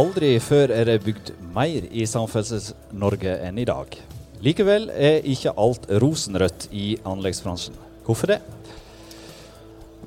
Aldri 0.00 0.36
før 0.40 0.70
er 0.72 0.86
det 0.86 1.00
bygd 1.04 1.30
mer 1.52 1.84
i 1.90 2.06
Samferdsels-Norge 2.08 3.32
enn 3.44 3.58
i 3.60 3.66
dag. 3.68 3.96
Likevel 4.40 4.86
er 4.94 5.26
ikke 5.28 5.52
alt 5.60 5.88
rosenrødt 6.00 6.68
i 6.72 6.94
anleggsbransjen. 7.04 7.74
Hvorfor 8.06 8.30
det? 8.30 8.38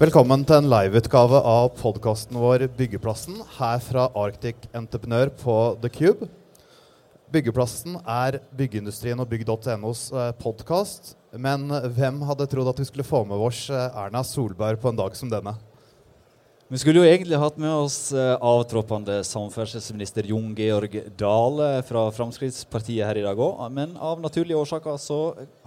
Velkommen 0.01 0.45
til 0.47 0.63
en 0.63 0.69
liveutgave 0.71 1.41
av 1.45 1.67
podkasten 1.77 2.39
vår 2.41 2.65
Byggeplassen, 2.79 3.37
her 3.59 3.83
fra 3.83 4.07
Arctic 4.17 4.65
Entreprenør 4.73 5.29
på 5.43 5.57
The 5.83 5.91
Cube. 5.93 6.29
Byggeplassen 7.35 7.99
er 8.01 8.39
byggeindustrien 8.57 9.21
og 9.21 9.29
bygg.nos 9.29 10.07
eh, 10.15 10.31
podkast. 10.39 11.13
Men 11.37 11.67
hvem 11.69 12.23
hadde 12.31 12.49
trodd 12.49 12.71
at 12.71 12.81
vi 12.81 12.87
skulle 12.89 13.05
få 13.05 13.21
med 13.29 13.45
oss 13.45 13.67
eh, 13.69 14.01
Erna 14.07 14.25
Solberg 14.25 14.81
på 14.81 14.89
en 14.89 15.03
dag 15.03 15.19
som 15.19 15.29
denne? 15.29 15.53
Vi 16.71 16.79
skulle 16.79 17.01
jo 17.01 17.07
egentlig 17.07 17.37
hatt 17.37 17.57
med 17.59 17.69
oss 17.75 17.97
uh, 18.15 18.37
avtroppende 18.39 19.17
samferdselsminister 19.27 20.25
Jon 20.31 20.53
Georg 20.55 20.95
Dale 21.19 21.67
fra 21.83 22.05
Fremskrittspartiet 22.15 23.03
her 23.03 23.19
i 23.19 23.25
dag 23.25 23.39
òg, 23.43 23.59
men 23.75 23.97
av 23.99 24.21
naturlige 24.23 24.61
årsaker 24.61 24.95
så 25.01 25.17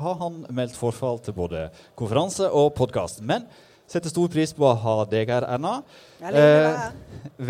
har 0.01 0.17
han 0.23 0.41
meldt 0.57 0.79
forfall 0.79 1.21
til 1.23 1.37
både 1.37 1.67
konferanse 2.01 2.49
og 2.49 2.73
podkast. 2.79 3.21
Men 3.21 3.45
setter 3.87 4.11
stor 4.11 4.33
pris 4.33 4.57
på 4.57 4.65
å 4.67 4.73
ha 4.87 4.97
deg 5.11 5.31
her, 5.31 5.45
Erna. 5.45 5.77
Eh, 6.25 6.89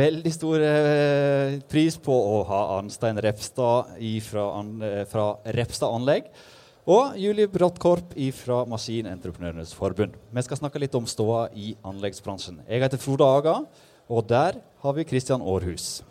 veldig 0.02 0.34
stor 0.34 0.66
eh, 0.66 1.56
pris 1.70 1.96
på 2.02 2.12
å 2.12 2.42
ha 2.50 2.60
Arnstein 2.80 3.22
Repstad 3.24 3.94
fra, 4.26 4.50
an, 4.58 4.74
fra 5.08 5.30
Repstad 5.54 5.94
Anlegg. 5.94 6.28
Og 6.86 7.16
Julie 7.18 7.48
Brattkorp 7.50 8.12
fra 8.38 8.60
Maskinentreprenørenes 8.70 9.72
Forbund. 9.74 10.12
Vi 10.30 10.42
skal 10.46 10.58
snakke 10.60 10.78
litt 10.78 10.94
om 10.94 11.08
ståa 11.10 11.48
i 11.58 11.72
anleggsbransjen. 11.82 12.60
Jeg 12.62 12.84
heter 12.84 13.00
Frode 13.02 13.26
Aga, 13.26 13.54
og 14.06 14.28
der 14.30 14.60
har 14.84 14.94
vi 14.94 15.02
Kristian 15.02 15.42
Aarhus. 15.42 16.04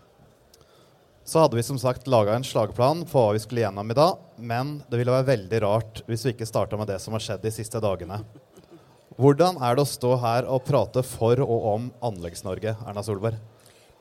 Så 1.24 1.40
hadde 1.40 1.56
vi 1.56 1.64
som 1.64 1.80
sagt 1.80 2.12
laga 2.12 2.36
en 2.36 2.44
slagplan 2.44 3.06
på 3.08 3.24
hva 3.24 3.32
vi 3.38 3.40
skulle 3.46 3.64
gjennom 3.64 3.88
i 3.88 3.96
dag. 3.96 4.20
Men 4.36 4.82
det 4.90 5.00
ville 5.00 5.16
være 5.16 5.30
veldig 5.32 5.62
rart 5.64 6.04
hvis 6.10 6.28
vi 6.28 6.36
ikke 6.36 6.50
starta 6.52 6.76
med 6.76 6.92
det 6.92 7.00
som 7.00 7.16
har 7.16 7.24
skjedd 7.24 7.48
de 7.48 7.56
siste 7.56 7.80
dagene. 7.80 8.20
Hvordan 9.16 9.64
er 9.64 9.80
det 9.80 9.88
å 9.88 9.94
stå 9.96 10.12
her 10.20 10.52
og 10.52 10.68
prate 10.68 11.08
for 11.08 11.40
og 11.40 11.70
om 11.72 11.88
Anleggs-Norge, 12.04 12.76
Erna 12.84 13.06
Solberg? 13.08 13.40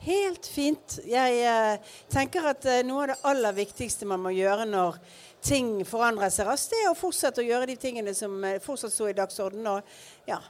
Helt 0.05 0.47
fint. 0.47 0.99
Jeg 1.09 1.37
eh, 1.49 1.93
tenker 2.13 2.45
at 2.51 2.67
eh, 2.69 2.83
noe 2.85 3.07
av 3.07 3.13
det 3.15 3.21
aller 3.31 3.55
viktigste 3.57 4.05
man 4.05 4.21
må 4.21 4.35
gjøre 4.37 4.67
når 4.69 4.99
ting 5.45 5.79
forandrer 5.89 6.33
seg 6.33 6.49
raskt, 6.49 6.75
det 6.75 6.83
er 6.83 6.91
å 6.91 6.99
fortsette 6.99 7.41
å 7.41 7.47
gjøre 7.47 7.71
de 7.71 7.77
tingene 7.81 8.13
som 8.17 8.37
eh, 8.45 8.59
fortsatt 8.65 8.93
står 8.93 9.15
i 9.15 9.17
dagsordenen. 9.17 9.71
Og 9.73 10.29
ja, 10.29 10.41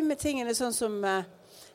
med 0.00 0.20
tingene 0.20 0.54
sånn 0.56 0.72
som, 0.72 0.96
eh, 1.04 1.28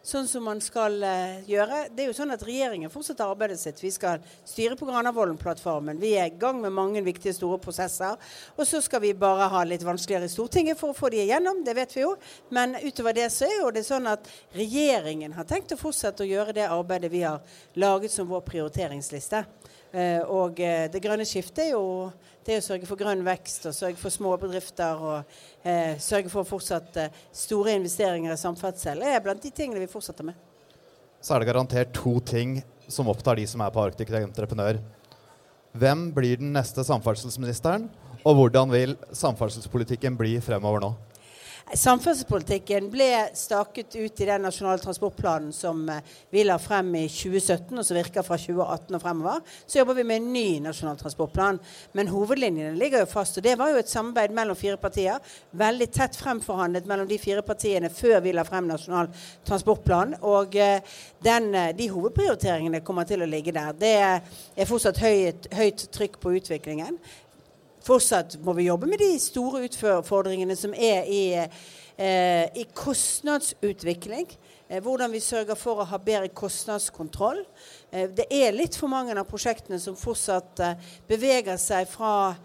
sånn 0.07 0.27
som 0.29 0.45
man 0.47 0.61
skal 0.63 0.95
uh, 1.03 1.39
gjøre. 1.47 1.83
Det 1.91 2.05
er 2.05 2.09
jo 2.11 2.15
sånn 2.15 2.31
at 2.31 2.43
Regjeringen 2.47 2.91
fortsetter 2.91 3.27
arbeidet 3.27 3.59
sitt. 3.59 3.81
Vi 3.83 3.91
skal 3.91 4.23
styre 4.47 4.77
på 4.79 4.87
Granavolden-plattformen. 4.87 5.99
Vi 5.99 6.13
er 6.19 6.29
i 6.31 6.37
gang 6.39 6.61
med 6.63 6.75
mange 6.75 7.03
viktige, 7.05 7.35
store 7.35 7.59
prosesser. 7.61 8.15
Og 8.55 8.63
så 8.67 8.81
skal 8.83 9.03
vi 9.03 9.13
bare 9.17 9.49
ha 9.51 9.63
litt 9.67 9.83
vanskeligere 9.85 10.29
i 10.29 10.31
Stortinget 10.31 10.79
for 10.79 10.93
å 10.93 10.97
få 10.97 11.11
de 11.13 11.23
igjennom. 11.25 11.63
Det 11.65 11.75
vet 11.77 11.95
vi 11.97 12.05
jo. 12.05 12.13
Men 12.55 12.77
utover 12.79 13.17
det 13.17 13.29
så 13.35 13.49
er 13.49 13.57
jo 13.59 13.73
det 13.75 13.83
sånn 13.87 14.07
at 14.11 14.29
regjeringen 14.55 15.35
har 15.35 15.47
tenkt 15.49 15.75
å 15.75 15.79
fortsette 15.81 16.23
å 16.23 16.29
gjøre 16.29 16.55
det 16.55 16.69
arbeidet 16.71 17.11
vi 17.11 17.25
har 17.27 17.43
laget 17.75 18.13
som 18.13 18.29
vår 18.31 18.45
prioriteringsliste. 18.47 19.43
Uh, 19.87 20.23
og 20.31 20.59
uh, 20.59 20.87
det 20.91 21.03
grønne 21.03 21.27
skiftet 21.27 21.67
er 21.67 21.75
jo 21.75 22.09
det 22.47 22.55
er 22.55 22.61
å 22.61 22.63
sørge 22.63 22.87
for 22.87 22.99
grønn 22.99 23.25
vekst 23.27 23.65
og 23.67 23.75
sørge 23.75 23.99
for 23.99 24.13
småbedrifter 24.13 25.01
og 25.03 25.67
eh, 25.67 25.97
sørge 25.99 26.31
for 26.31 26.47
fortsatt 26.47 26.99
eh, 27.01 27.17
store 27.35 27.73
investeringer 27.75 28.31
i 28.31 28.39
samferdsel, 28.39 29.03
er 29.03 29.19
blant 29.23 29.43
de 29.43 29.51
tingene 29.51 29.81
vi 29.83 29.89
fortsetter 29.91 30.29
med. 30.29 30.37
Så 31.19 31.35
er 31.35 31.43
det 31.43 31.49
garantert 31.49 31.91
to 31.97 32.17
ting 32.23 32.61
som 32.87 33.09
opptar 33.11 33.35
de 33.35 33.43
som 33.51 33.59
er 33.65 33.73
på 33.73 33.83
Arctic 33.83 34.13
Entreprenør. 34.15 34.79
Hvem 35.77 36.07
blir 36.15 36.39
den 36.39 36.53
neste 36.55 36.85
samferdselsministeren, 36.87 37.89
og 38.23 38.39
hvordan 38.39 38.71
vil 38.71 38.95
samferdselspolitikken 39.11 40.15
bli 40.19 40.37
fremover 40.43 40.85
nå? 40.85 40.93
Samferdselspolitikken 41.75 42.85
ble 42.87 43.09
staket 43.35 43.95
ut 43.99 44.21
i 44.23 44.25
den 44.29 44.45
nasjonale 44.47 44.79
transportplanen 44.79 45.49
som 45.51 45.81
eh, 45.91 46.13
vi 46.31 46.45
la 46.45 46.55
frem 46.63 46.93
i 46.95 47.01
2017, 47.11 47.73
og 47.75 47.83
som 47.83 47.97
virker 47.97 48.23
fra 48.23 48.37
2018 48.39 48.95
og 48.95 49.03
fremover. 49.03 49.41
Så 49.67 49.81
jobber 49.81 49.97
vi 49.97 50.05
med 50.07 50.21
en 50.21 50.29
ny 50.31 50.45
nasjonal 50.63 50.95
transportplan. 51.01 51.59
Men 51.91 52.07
hovedlinjene 52.13 52.79
ligger 52.79 53.03
jo 53.03 53.09
fast. 53.11 53.41
Og 53.41 53.43
det 53.43 53.57
var 53.59 53.73
jo 53.73 53.81
et 53.81 53.91
samarbeid 53.91 54.37
mellom 54.37 54.55
fire 54.55 54.79
partier. 54.79 55.19
Veldig 55.59 55.89
tett 55.91 56.15
fremforhandlet 56.15 56.87
mellom 56.87 57.11
de 57.11 57.19
fire 57.19 57.43
partiene 57.43 57.91
før 57.91 58.23
vi 58.23 58.37
la 58.37 58.47
frem 58.47 58.71
nasjonal 58.71 59.11
transportplan. 59.47 60.15
Og 60.23 60.55
eh, 60.55 60.97
den, 61.27 61.51
eh, 61.51 61.73
de 61.75 61.91
hovedprioriteringene 61.91 62.79
kommer 62.87 63.11
til 63.11 63.27
å 63.27 63.29
ligge 63.29 63.51
der. 63.51 63.75
Det 63.75 63.95
er 63.99 64.71
fortsatt 64.71 65.03
høyt, 65.03 65.51
høyt 65.59 65.89
trykk 65.91 66.21
på 66.23 66.37
utviklingen. 66.39 66.95
Fortsatt 67.87 68.35
må 68.43 68.51
vi 68.57 68.67
jobbe 68.67 68.89
med 68.89 68.99
de 68.99 69.13
store 69.21 69.61
utfordringene 69.63 70.57
som 70.59 70.73
er 70.75 71.07
i, 71.07 71.23
eh, 71.39 72.45
i 72.59 72.65
kostnadsutvikling. 72.75 74.27
Eh, 74.69 74.81
hvordan 74.83 75.11
vi 75.11 75.21
sørger 75.23 75.55
for 75.55 75.79
å 75.79 75.87
ha 75.87 75.97
bedre 75.97 76.27
kostnadskontroll. 76.27 77.45
Eh, 77.91 78.09
det 78.11 78.25
er 78.29 78.51
litt 78.51 78.75
for 78.75 78.91
mange 78.91 79.15
av 79.15 79.29
prosjektene 79.29 79.79
som 79.79 79.95
fortsatt 79.95 80.59
eh, 80.59 80.89
beveger 81.07 81.55
seg 81.55 81.87
fra 81.87 82.35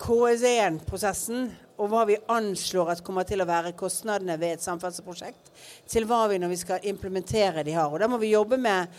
KS1-prosessen 0.00 1.50
og 1.78 1.90
hva 1.92 2.04
vi 2.08 2.16
anslår 2.34 2.92
at 2.92 3.02
kommer 3.06 3.26
til 3.26 3.42
å 3.42 3.46
være 3.48 3.74
kostnadene 3.78 4.34
ved 4.40 4.56
et 4.56 4.64
samferdselsprosjekt, 4.64 5.50
til 5.86 6.06
hva 6.10 6.24
vi 6.30 6.40
når 6.42 6.52
vi 6.52 6.58
skal 6.58 6.88
implementere 6.90 7.62
de 7.66 7.76
har. 7.76 7.92
Og 7.92 8.00
Da 8.02 8.08
må 8.10 8.18
vi 8.18 8.32
jobbe 8.32 8.58
med 8.58 8.90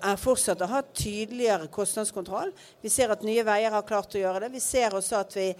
er 0.00 0.20
fortsatt 0.20 0.62
å 0.64 0.70
ha 0.70 0.80
tydeligere 0.88 1.68
kostnadskontroll. 1.72 2.52
Vi 2.80 2.92
ser 2.92 3.12
at 3.12 3.24
Nye 3.26 3.44
Veier 3.44 3.74
har 3.74 3.86
klart 3.86 4.16
å 4.16 4.22
gjøre 4.22 4.46
det. 4.46 4.54
Vi 4.54 4.62
ser 4.64 4.96
også 4.96 5.20
at, 5.20 5.36
vi, 5.36 5.50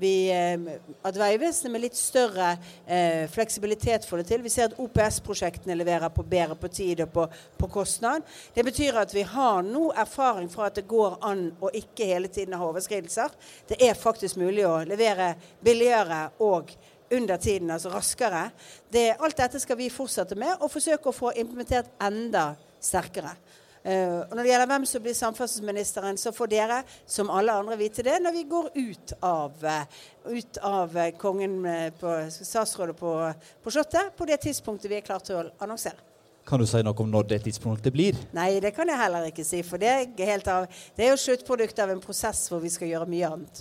vi, 0.00 0.30
eh, 0.32 0.78
at 1.02 1.16
Vegvesenet 1.20 1.72
med 1.72 1.84
litt 1.84 1.98
større 1.98 2.54
eh, 2.86 3.26
fleksibilitet 3.30 4.06
får 4.08 4.22
det 4.22 4.28
til. 4.30 4.44
Vi 4.44 4.52
ser 4.52 4.70
at 4.70 4.78
OPS-prosjektene 4.80 5.76
leverer 5.76 6.12
på 6.14 6.24
bedre 6.26 6.56
på 6.58 6.70
tid 6.72 7.04
og 7.04 7.12
på, 7.14 7.26
på, 7.60 7.70
kostnad. 7.70 8.24
Det 8.54 8.64
betyr 8.66 9.02
at 9.02 9.14
vi 9.14 9.26
har 9.28 9.60
nå 9.66 9.90
erfaring 9.92 10.48
fra 10.52 10.70
at 10.70 10.80
det 10.80 10.88
går 10.90 11.18
an 11.26 11.50
å 11.60 11.72
ikke 11.76 12.08
hele 12.12 12.32
tiden 12.32 12.56
ha 12.56 12.70
overskridelser. 12.70 13.36
Det 13.68 13.80
er 13.84 13.98
faktisk 13.98 14.40
mulig 14.40 14.64
å 14.66 14.80
levere 14.88 15.34
billigere 15.64 16.26
og 16.46 16.72
under 17.10 17.36
tiden, 17.42 17.70
altså 17.70 17.90
raskere. 17.92 18.48
Det, 18.92 19.10
alt 19.18 19.38
dette 19.38 19.60
skal 19.60 19.78
vi 19.78 19.90
fortsette 19.92 20.38
med 20.38 20.60
og 20.60 20.70
forsøke 20.70 21.10
å 21.10 21.16
få 21.16 21.34
implementert 21.36 21.90
enda 22.00 22.52
sterkere. 22.80 23.34
Uh, 23.80 24.26
og 24.28 24.34
Når 24.36 24.42
det 24.42 24.50
gjelder 24.50 24.68
hvem 24.68 24.84
som 24.88 25.04
blir 25.04 25.16
samferdselsministeren, 25.16 26.18
så 26.20 26.34
får 26.36 26.50
dere 26.52 26.82
som 27.08 27.30
alle 27.32 27.54
andre 27.62 27.78
vite 27.80 28.04
det 28.04 28.18
når 28.20 28.34
vi 28.36 28.44
går 28.50 28.68
ut 28.76 29.14
av, 29.24 29.56
uh, 29.64 30.04
ut 30.28 30.60
av 30.60 30.96
uh, 30.98 31.08
kongen 31.16 31.56
på 32.00 32.18
statsrådet 32.34 32.98
på, 32.98 33.14
på 33.64 33.72
Slottet 33.72 34.12
på 34.18 34.28
det 34.28 34.42
tidspunktet 34.44 34.92
vi 34.92 35.00
er 35.00 35.06
klare 35.06 35.24
til 35.24 35.40
å 35.40 35.48
annonsere. 35.64 36.10
Kan 36.50 36.60
du 36.60 36.66
si 36.66 36.80
noe 36.82 36.96
om 36.98 37.10
når 37.12 37.28
det 37.30 37.42
tidspunktet 37.44 37.94
blir? 37.94 38.16
Nei, 38.36 38.58
det 38.60 38.72
kan 38.76 38.88
jeg 38.88 38.98
heller 38.98 39.28
ikke 39.28 39.44
si. 39.46 39.60
For 39.64 39.80
det 39.80 39.90
er, 40.18 40.46
av, 40.50 40.68
det 40.96 41.04
er 41.06 41.12
jo 41.12 41.20
sluttprodukt 41.20 41.78
av 41.80 41.92
en 41.92 42.00
prosess 42.02 42.48
hvor 42.50 42.62
vi 42.64 42.72
skal 42.72 42.90
gjøre 42.90 43.08
mye 43.08 43.28
annet. 43.36 43.60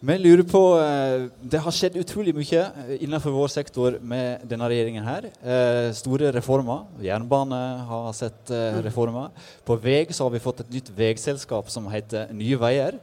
Vi 0.00 0.14
lurer 0.16 0.46
på 0.48 0.60
eh, 0.80 1.26
Det 1.44 1.58
har 1.60 1.74
skjedd 1.76 1.98
utrolig 2.00 2.32
mye 2.32 2.60
eh, 2.62 3.02
innenfor 3.04 3.34
vår 3.34 3.50
sektor 3.52 3.98
med 4.00 4.46
denne 4.48 4.68
regjeringen 4.72 5.04
her. 5.04 5.26
Eh, 5.44 5.90
store 5.92 6.30
reformer. 6.32 6.86
Jernbane 7.04 7.58
har 7.84 8.08
sett 8.16 8.48
mm. 8.48 8.78
reformer. 8.86 9.28
På 9.68 9.76
vei 9.76 10.06
så 10.08 10.24
har 10.24 10.32
vi 10.32 10.40
fått 10.40 10.62
et 10.64 10.72
nytt 10.72 10.88
veiselskap 10.96 11.68
som 11.68 11.90
heter 11.92 12.32
Nye 12.32 12.56
Veier. 12.62 12.96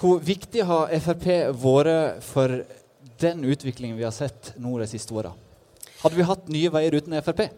Hvor 0.00 0.24
viktig 0.24 0.64
har 0.64 0.96
Frp 1.04 1.28
vært 1.60 2.24
for 2.24 2.56
den 3.20 3.44
utviklingen 3.44 4.00
vi 4.00 4.08
har 4.08 4.16
sett 4.16 4.54
nå 4.56 4.78
de 4.80 4.88
siste 4.88 5.12
åra? 5.12 5.34
Hadde 6.00 6.16
vi 6.16 6.30
hatt 6.32 6.48
Nye 6.48 6.72
Veier 6.72 6.96
uten 6.96 7.20
Frp? 7.20 7.50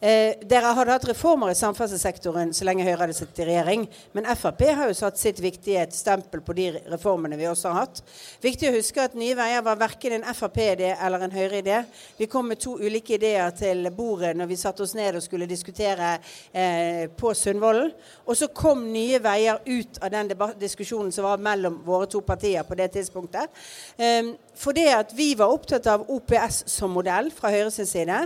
Eh, 0.00 0.36
dere 0.46 0.70
hadde 0.76 0.94
hatt 0.94 1.06
reformer 1.08 1.50
i 1.50 1.56
samferdselssektoren 1.58 2.52
så 2.54 2.66
lenge 2.68 2.84
Høyre 2.86 3.00
hadde 3.00 3.16
sittet 3.16 3.40
i 3.42 3.48
regjering. 3.48 3.86
Men 4.14 4.28
Frp 4.38 4.62
har 4.78 4.86
jo 4.86 4.94
satt 4.94 5.18
sitt 5.18 5.40
viktige 5.42 5.88
stempel 5.90 6.42
på 6.46 6.54
de 6.54 6.68
reformene 6.86 7.38
vi 7.38 7.48
også 7.50 7.72
har 7.72 7.88
hatt. 7.88 8.02
Viktig 8.44 8.70
å 8.70 8.76
huske 8.76 9.02
at 9.02 9.16
Nye 9.18 9.34
Veier 9.38 9.64
var 9.66 9.80
verken 9.80 10.14
en 10.14 10.26
Frp-idé 10.38 10.92
eller 10.94 11.26
en 11.26 11.34
Høyre-idé. 11.34 11.80
Vi 12.18 12.28
kom 12.30 12.46
med 12.46 12.62
to 12.62 12.76
ulike 12.78 13.16
ideer 13.18 13.50
til 13.58 13.90
bordet 13.90 14.36
når 14.38 14.52
vi 14.52 14.60
satte 14.60 14.86
oss 14.86 14.94
ned 14.94 15.18
og 15.18 15.24
skulle 15.24 15.50
diskutere 15.50 16.14
eh, 16.52 17.08
på 17.18 17.34
Sundvolden. 17.34 17.90
Og 18.30 18.38
så 18.38 18.52
kom 18.54 18.86
Nye 18.92 19.18
Veier 19.24 19.58
ut 19.66 19.98
av 19.98 20.14
den 20.14 20.30
diskusjonen 20.60 21.10
som 21.14 21.26
var 21.26 21.42
mellom 21.42 21.82
våre 21.86 22.06
to 22.06 22.22
partier 22.22 22.62
på 22.62 22.78
det 22.78 22.92
tidspunktet. 22.94 23.50
Eh, 23.98 24.30
fordi 24.58 24.88
at 24.90 25.12
vi 25.14 25.28
var 25.38 25.52
opptatt 25.54 25.86
av 25.86 26.02
OPS 26.10 26.64
som 26.70 26.90
modell 26.90 27.30
fra 27.34 27.50
Høyres 27.52 27.78
side, 27.86 28.16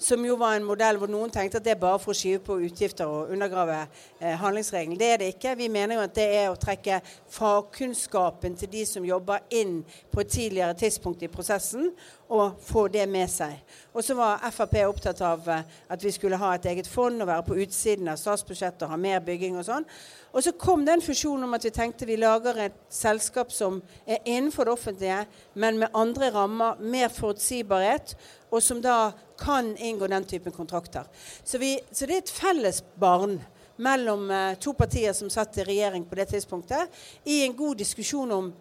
som 0.00 0.24
jo 0.24 0.38
var 0.40 0.56
en 0.56 0.64
modell 0.64 0.96
hvor 1.00 1.10
noen 1.12 1.32
tenkte 1.32 1.60
at 1.60 1.66
det 1.66 1.74
er 1.74 1.82
bare 1.82 2.00
for 2.00 2.14
å 2.14 2.16
skyve 2.16 2.40
på 2.46 2.56
utgifter 2.64 3.10
og 3.10 3.32
undergrave 3.34 3.82
eh, 3.82 4.32
handlingsregelen. 4.40 4.96
Det 4.98 5.10
er 5.12 5.20
det 5.20 5.28
ikke. 5.34 5.52
Vi 5.60 5.68
mener 5.72 5.98
jo 5.98 6.06
at 6.06 6.14
det 6.16 6.28
er 6.38 6.48
å 6.48 6.56
trekke 6.60 7.02
fagkunnskapen 7.36 8.56
til 8.56 8.72
de 8.72 8.86
som 8.88 9.04
jobber 9.04 9.44
inn 9.52 9.82
på 10.12 10.24
et 10.24 10.32
tidligere 10.32 10.78
tidspunkt 10.80 11.26
i 11.26 11.30
prosessen, 11.32 11.90
og 12.32 12.56
få 12.64 12.86
det 12.88 13.04
med 13.10 13.28
seg. 13.28 13.58
Og 13.92 14.04
så 14.04 14.14
var 14.16 14.40
Frp 14.54 14.78
opptatt 14.86 15.20
av 15.26 15.48
eh, 15.52 15.66
at 15.92 16.04
vi 16.04 16.12
skulle 16.14 16.38
ha 16.40 16.54
et 16.56 16.66
eget 16.70 16.88
fond 16.88 17.20
og 17.20 17.28
være 17.28 17.44
på 17.44 17.58
utsiden 17.60 18.08
av 18.08 18.16
statsbudsjettet 18.20 18.86
og 18.86 18.94
ha 18.94 18.98
mer 19.00 19.20
bygging 19.26 19.58
og 19.60 19.66
sånn. 19.66 19.84
Og 20.32 20.44
så 20.46 20.54
kom 20.56 20.86
den 20.88 21.04
fusjonen 21.04 21.44
om 21.44 21.58
at 21.58 21.66
vi 21.68 21.74
tenkte 21.76 22.08
vi 22.08 22.16
lager 22.16 22.56
et 22.64 22.78
selskap 22.92 23.52
som 23.52 23.82
er 24.06 24.24
innenfor 24.24 24.64
det 24.64 24.72
offentlige, 24.78 25.18
men 25.52 25.82
med 25.82 25.92
andre 25.92 26.32
rammer, 26.32 26.80
mer 26.80 27.12
forutsigbarhet, 27.12 28.16
og 28.48 28.64
som 28.64 28.80
da 28.80 29.12
kan 29.36 29.74
inngå 29.76 30.08
den 30.08 30.24
typen 30.24 30.56
kontrakter. 30.56 31.04
Så, 31.44 31.60
vi, 31.60 31.76
så 31.92 32.08
det 32.08 32.16
er 32.16 32.24
et 32.24 32.32
felles 32.32 32.80
barn 32.96 33.42
mellom 33.76 34.30
eh, 34.30 34.54
to 34.56 34.72
partier 34.78 35.12
som 35.16 35.28
satt 35.32 35.60
i 35.60 35.68
regjering 35.68 36.08
på 36.08 36.16
det 36.16 36.30
tidspunktet, 36.32 36.88
i 37.28 37.42
en 37.44 37.56
god 37.56 37.84
diskusjon 37.84 38.32
om 38.32 38.52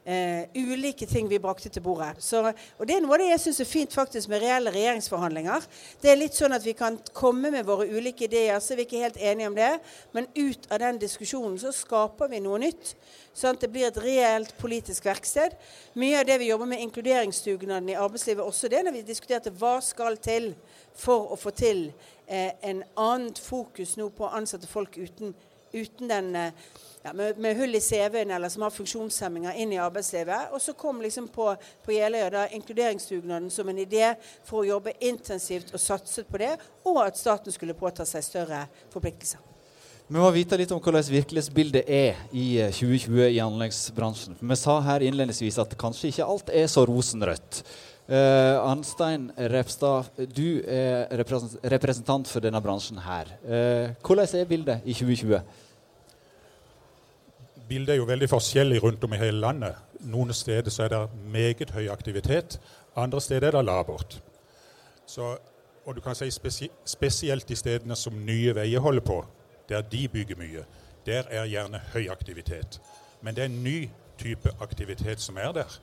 Uh, 0.00 0.48
ulike 0.56 1.04
ting 1.04 1.26
vi 1.28 1.36
brakte 1.38 1.68
til 1.68 1.82
bordet. 1.84 2.22
Så, 2.24 2.40
og 2.40 2.86
Det 2.88 2.94
er 2.96 3.02
noe 3.04 3.18
av 3.18 3.20
det 3.20 3.26
jeg 3.34 3.42
syns 3.42 3.58
er 3.60 3.68
fint 3.68 3.92
faktisk 3.92 4.30
med 4.32 4.40
reelle 4.40 4.72
regjeringsforhandlinger. 4.72 5.66
Det 6.00 6.08
er 6.08 6.16
litt 6.16 6.38
sånn 6.38 6.56
at 6.56 6.64
vi 6.64 6.72
kan 6.78 6.96
komme 7.12 7.50
med 7.52 7.66
våre 7.68 7.84
ulike 7.84 8.24
ideer, 8.24 8.56
så 8.64 8.72
er 8.72 8.80
vi 8.80 8.86
ikke 8.88 9.02
helt 9.04 9.20
enige 9.20 9.50
om 9.50 9.58
det. 9.58 9.68
Men 10.16 10.30
ut 10.38 10.64
av 10.72 10.80
den 10.80 11.02
diskusjonen 11.02 11.60
så 11.60 11.74
skaper 11.76 12.32
vi 12.32 12.40
noe 12.40 12.62
nytt. 12.64 12.94
Sånn 13.36 13.54
at 13.54 13.62
det 13.62 13.70
blir 13.74 13.90
et 13.90 14.00
reelt 14.00 14.56
politisk 14.58 15.04
verksted. 15.04 15.52
Mye 16.00 16.22
av 16.22 16.26
det 16.32 16.40
vi 16.40 16.48
jobber 16.48 16.72
med 16.72 16.80
inkluderingsdugnaden 16.86 17.92
i 17.92 18.00
arbeidslivet, 18.00 18.40
også 18.40 18.72
det 18.72 18.80
når 18.86 18.96
vi 18.96 19.06
diskuterte 19.06 19.52
hva 19.60 19.76
skal 19.84 20.16
til 20.16 20.54
for 20.96 21.30
å 21.34 21.38
få 21.38 21.52
til 21.54 21.90
eh, 22.26 22.56
en 22.66 22.82
annet 22.96 23.38
fokus 23.38 23.98
nå 24.00 24.08
på 24.16 24.26
å 24.26 24.32
ansette 24.40 24.68
folk 24.70 24.96
uten, 24.98 25.36
uten 25.76 26.10
den 26.10 26.32
eh, 26.36 26.70
ja, 27.02 27.12
med, 27.12 27.38
med, 27.38 27.56
hull 27.56 27.74
i 27.74 27.80
CV-en 27.80 28.30
eller 28.30 28.48
som 28.48 28.62
har 28.62 28.74
funksjonshemminger 28.74 29.56
inn 29.62 29.72
i 29.72 29.80
arbeidslivet. 29.80 30.50
Og 30.52 30.62
så 30.62 30.74
kom 30.76 31.00
liksom 31.02 31.28
på, 31.32 31.52
på 31.84 31.94
Jeløya 31.96 32.30
da 32.34 32.46
inkluderingsdugnaden 32.56 33.50
som 33.50 33.68
en 33.68 33.80
idé 33.80 34.14
for 34.44 34.62
å 34.62 34.68
jobbe 34.74 34.96
intensivt 35.00 35.72
og 35.74 35.80
satset 35.80 36.28
på 36.28 36.42
det, 36.42 36.56
og 36.84 37.04
at 37.06 37.20
staten 37.20 37.54
skulle 37.54 37.78
påta 37.78 38.04
seg 38.08 38.26
større 38.26 38.66
forpliktelser. 38.92 39.46
Vi 40.10 40.18
må 40.18 40.26
vite 40.34 40.56
litt 40.58 40.72
om 40.74 40.80
hvordan 40.82 41.06
virkelighetsbildet 41.06 41.86
er 41.86 42.16
i 42.34 42.56
2020 42.74 43.20
eh, 43.22 43.36
i 43.36 43.44
anleggsbransjen. 43.44 44.40
Vi 44.42 44.56
sa 44.58 44.80
her 44.82 45.04
innledningsvis 45.06 45.60
at 45.62 45.76
kanskje 45.78 46.10
ikke 46.10 46.26
alt 46.26 46.50
er 46.50 46.66
så 46.66 46.82
rosenrødt. 46.88 47.62
Uh, 48.10 48.58
Arnstein 48.66 49.28
Repstad, 49.52 50.08
du 50.34 50.64
er 50.66 51.06
representant 51.14 52.26
for 52.26 52.42
denne 52.42 52.58
bransjen 52.58 52.98
her. 53.04 53.30
Uh, 53.46 53.92
hvordan 54.02 54.34
er 54.34 54.48
bildet 54.50 54.82
i 54.82 54.96
2020? 54.98 55.44
Bildet 57.70 57.94
er 57.94 58.00
jo 58.00 58.08
veldig 58.08 58.28
forskjellig 58.28 58.82
rundt 58.82 59.04
om 59.06 59.12
i 59.14 59.20
hele 59.20 59.40
landet. 59.40 59.78
Noen 60.10 60.34
steder 60.34 60.70
så 60.74 60.84
er 60.84 60.88
det 60.92 61.00
meget 61.30 61.70
høy 61.70 61.86
aktivitet, 61.92 62.58
andre 62.96 63.20
steder 63.20 63.46
er 63.46 63.56
det 63.56 63.64
labert. 63.64 64.22
Så, 65.06 65.36
og 65.86 65.96
du 65.96 66.00
kan 66.00 66.14
si 66.14 66.30
spesi 66.30 66.70
Spesielt 66.84 67.48
de 67.48 67.56
stedene 67.56 67.96
som 67.96 68.14
Nye 68.26 68.54
Veier 68.54 68.80
holder 68.80 69.00
på, 69.06 69.24
der 69.68 69.80
de 69.80 70.08
bygger 70.08 70.36
mye, 70.38 70.64
der 71.06 71.22
er 71.30 71.46
gjerne 71.46 71.80
høy 71.94 72.08
aktivitet. 72.10 72.80
Men 73.22 73.34
det 73.36 73.42
er 73.42 73.48
en 73.52 73.64
ny 73.64 73.88
type 74.18 74.50
aktivitet 74.60 75.20
som 75.20 75.36
er 75.36 75.52
der. 75.52 75.80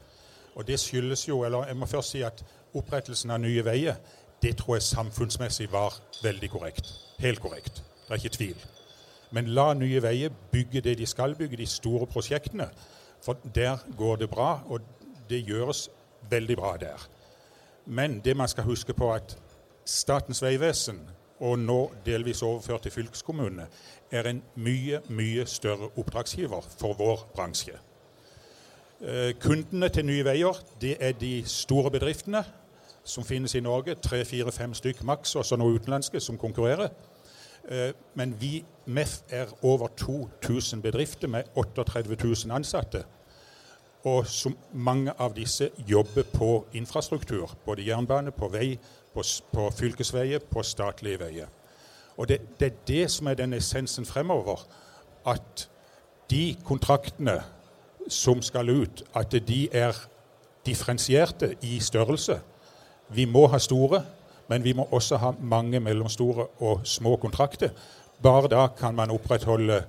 Og 0.56 0.68
det 0.68 0.80
skyldes 0.80 1.28
jo, 1.28 1.44
eller 1.44 1.66
jeg 1.68 1.78
må 1.78 1.86
først 1.86 2.12
si 2.12 2.22
at 2.22 2.44
opprettelsen 2.74 3.32
av 3.32 3.40
Nye 3.40 3.66
Veier, 3.66 3.96
det 4.42 4.58
tror 4.58 4.76
jeg 4.76 4.84
samfunnsmessig 4.84 5.72
var 5.72 6.02
veldig 6.24 6.50
korrekt. 6.50 6.94
Helt 7.20 7.40
korrekt. 7.40 7.84
Det 8.08 8.10
er 8.10 8.16
ikke 8.16 8.38
tvil. 8.38 8.77
Men 9.32 9.50
la 9.52 9.74
Nye 9.74 10.02
Veier 10.04 10.32
bygge 10.52 10.82
det 10.82 10.98
de 10.98 11.06
skal 11.06 11.36
bygge, 11.36 11.58
de 11.58 11.66
store 11.66 12.08
prosjektene. 12.08 12.70
For 13.22 13.38
der 13.56 13.78
går 13.98 14.16
det 14.16 14.30
bra, 14.30 14.62
og 14.66 14.82
det 15.30 15.46
gjøres 15.46 15.90
veldig 16.30 16.58
bra 16.58 16.78
der. 16.78 17.08
Men 17.86 18.20
det 18.20 18.38
man 18.38 18.48
skal 18.48 18.64
huske 18.64 18.94
på, 18.94 19.14
at 19.14 19.38
Statens 19.86 20.42
vegvesen, 20.44 21.00
og 21.40 21.60
nå 21.60 21.92
delvis 22.06 22.42
overført 22.42 22.82
til 22.82 22.92
fylkeskommunene, 22.92 23.68
er 24.12 24.28
en 24.28 24.42
mye, 24.56 25.00
mye 25.10 25.46
større 25.46 25.90
oppdragsgiver 25.96 26.66
for 26.80 26.94
vår 26.94 27.28
bransje. 27.36 27.78
Eh, 29.02 29.34
kundene 29.40 29.90
til 29.90 30.06
Nye 30.06 30.26
Veier 30.26 30.58
det 30.82 30.96
er 31.00 31.12
de 31.12 31.44
store 31.46 31.92
bedriftene 31.92 32.42
som 33.04 33.24
finnes 33.24 33.56
i 33.56 33.62
Norge. 33.62 33.96
Tre, 33.96 34.26
fire, 34.26 34.52
fem 34.52 34.74
stykk 34.74 35.04
maks, 35.04 35.36
også 35.36 35.56
noen 35.56 35.78
utenlandske 35.78 36.20
som 36.20 36.38
konkurrerer. 36.38 36.90
Eh, 37.68 37.94
men 38.16 38.42
vi, 38.42 38.66
MEF 38.86 39.22
er 39.30 39.46
over 39.62 39.88
2000 39.88 40.82
bedrifter 40.82 41.28
med 41.28 41.44
38 41.56 42.16
000 42.24 42.52
ansatte. 42.56 43.04
Og 44.04 44.28
som 44.28 44.58
mange 44.74 45.12
av 45.20 45.36
disse 45.36 45.70
jobber 45.88 46.24
på 46.34 46.66
infrastruktur. 46.74 47.58
Både 47.66 47.88
jernbane, 47.88 48.32
på 48.32 48.48
vei, 48.48 48.78
på, 49.14 49.24
på 49.52 49.70
fylkesveier, 49.72 50.40
på 50.40 50.64
statlige 50.64 51.20
veier. 51.20 51.48
Og 52.18 52.28
det, 52.28 52.40
det, 52.60 52.68
er 52.68 52.86
det 52.88 53.12
som 53.12 53.28
er 53.28 53.34
den 53.34 53.54
essensen 53.54 54.06
fremover. 54.06 54.64
At 55.26 55.68
de 56.30 56.56
kontraktene 56.64 57.42
som 58.08 58.42
skal 58.42 58.70
ut, 58.70 59.04
at 59.16 59.32
de 59.48 59.68
er 59.72 59.96
differensierte 60.66 61.56
i 61.62 61.80
størrelse. 61.80 62.40
Vi 63.10 63.26
må 63.26 63.48
ha 63.48 63.60
store, 63.60 64.04
men 64.48 64.64
vi 64.64 64.74
må 64.74 64.88
også 64.92 65.20
ha 65.22 65.34
mange 65.40 65.80
mellomstore 65.84 66.48
og 66.64 66.86
små 66.88 67.16
kontrakter. 67.22 67.74
Bare 68.24 68.50
da 68.52 68.68
kan 68.78 68.96
man 68.96 69.12
opprettholde 69.14 69.82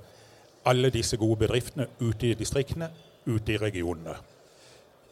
alle 0.68 0.90
disse 0.92 1.16
gode 1.16 1.44
bedriftene 1.44 1.86
ute 2.00 2.32
i 2.32 2.34
distriktene, 2.38 2.90
ute 3.26 3.54
i 3.54 3.60
regionene. 3.60 4.16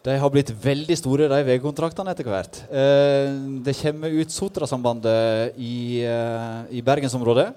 De 0.06 0.14
har 0.20 0.30
blitt 0.30 0.52
veldig 0.62 0.94
store, 0.98 1.26
de 1.30 1.38
veikontraktene 1.48 2.12
etter 2.12 2.28
hvert. 2.30 2.60
Eh, 2.70 3.32
det 3.66 3.74
kommer 3.80 4.12
ut 4.14 4.30
Sotrasambandet 4.30 5.56
i, 5.58 6.04
eh, 6.06 6.60
i 6.78 6.82
bergensområdet. 6.82 7.48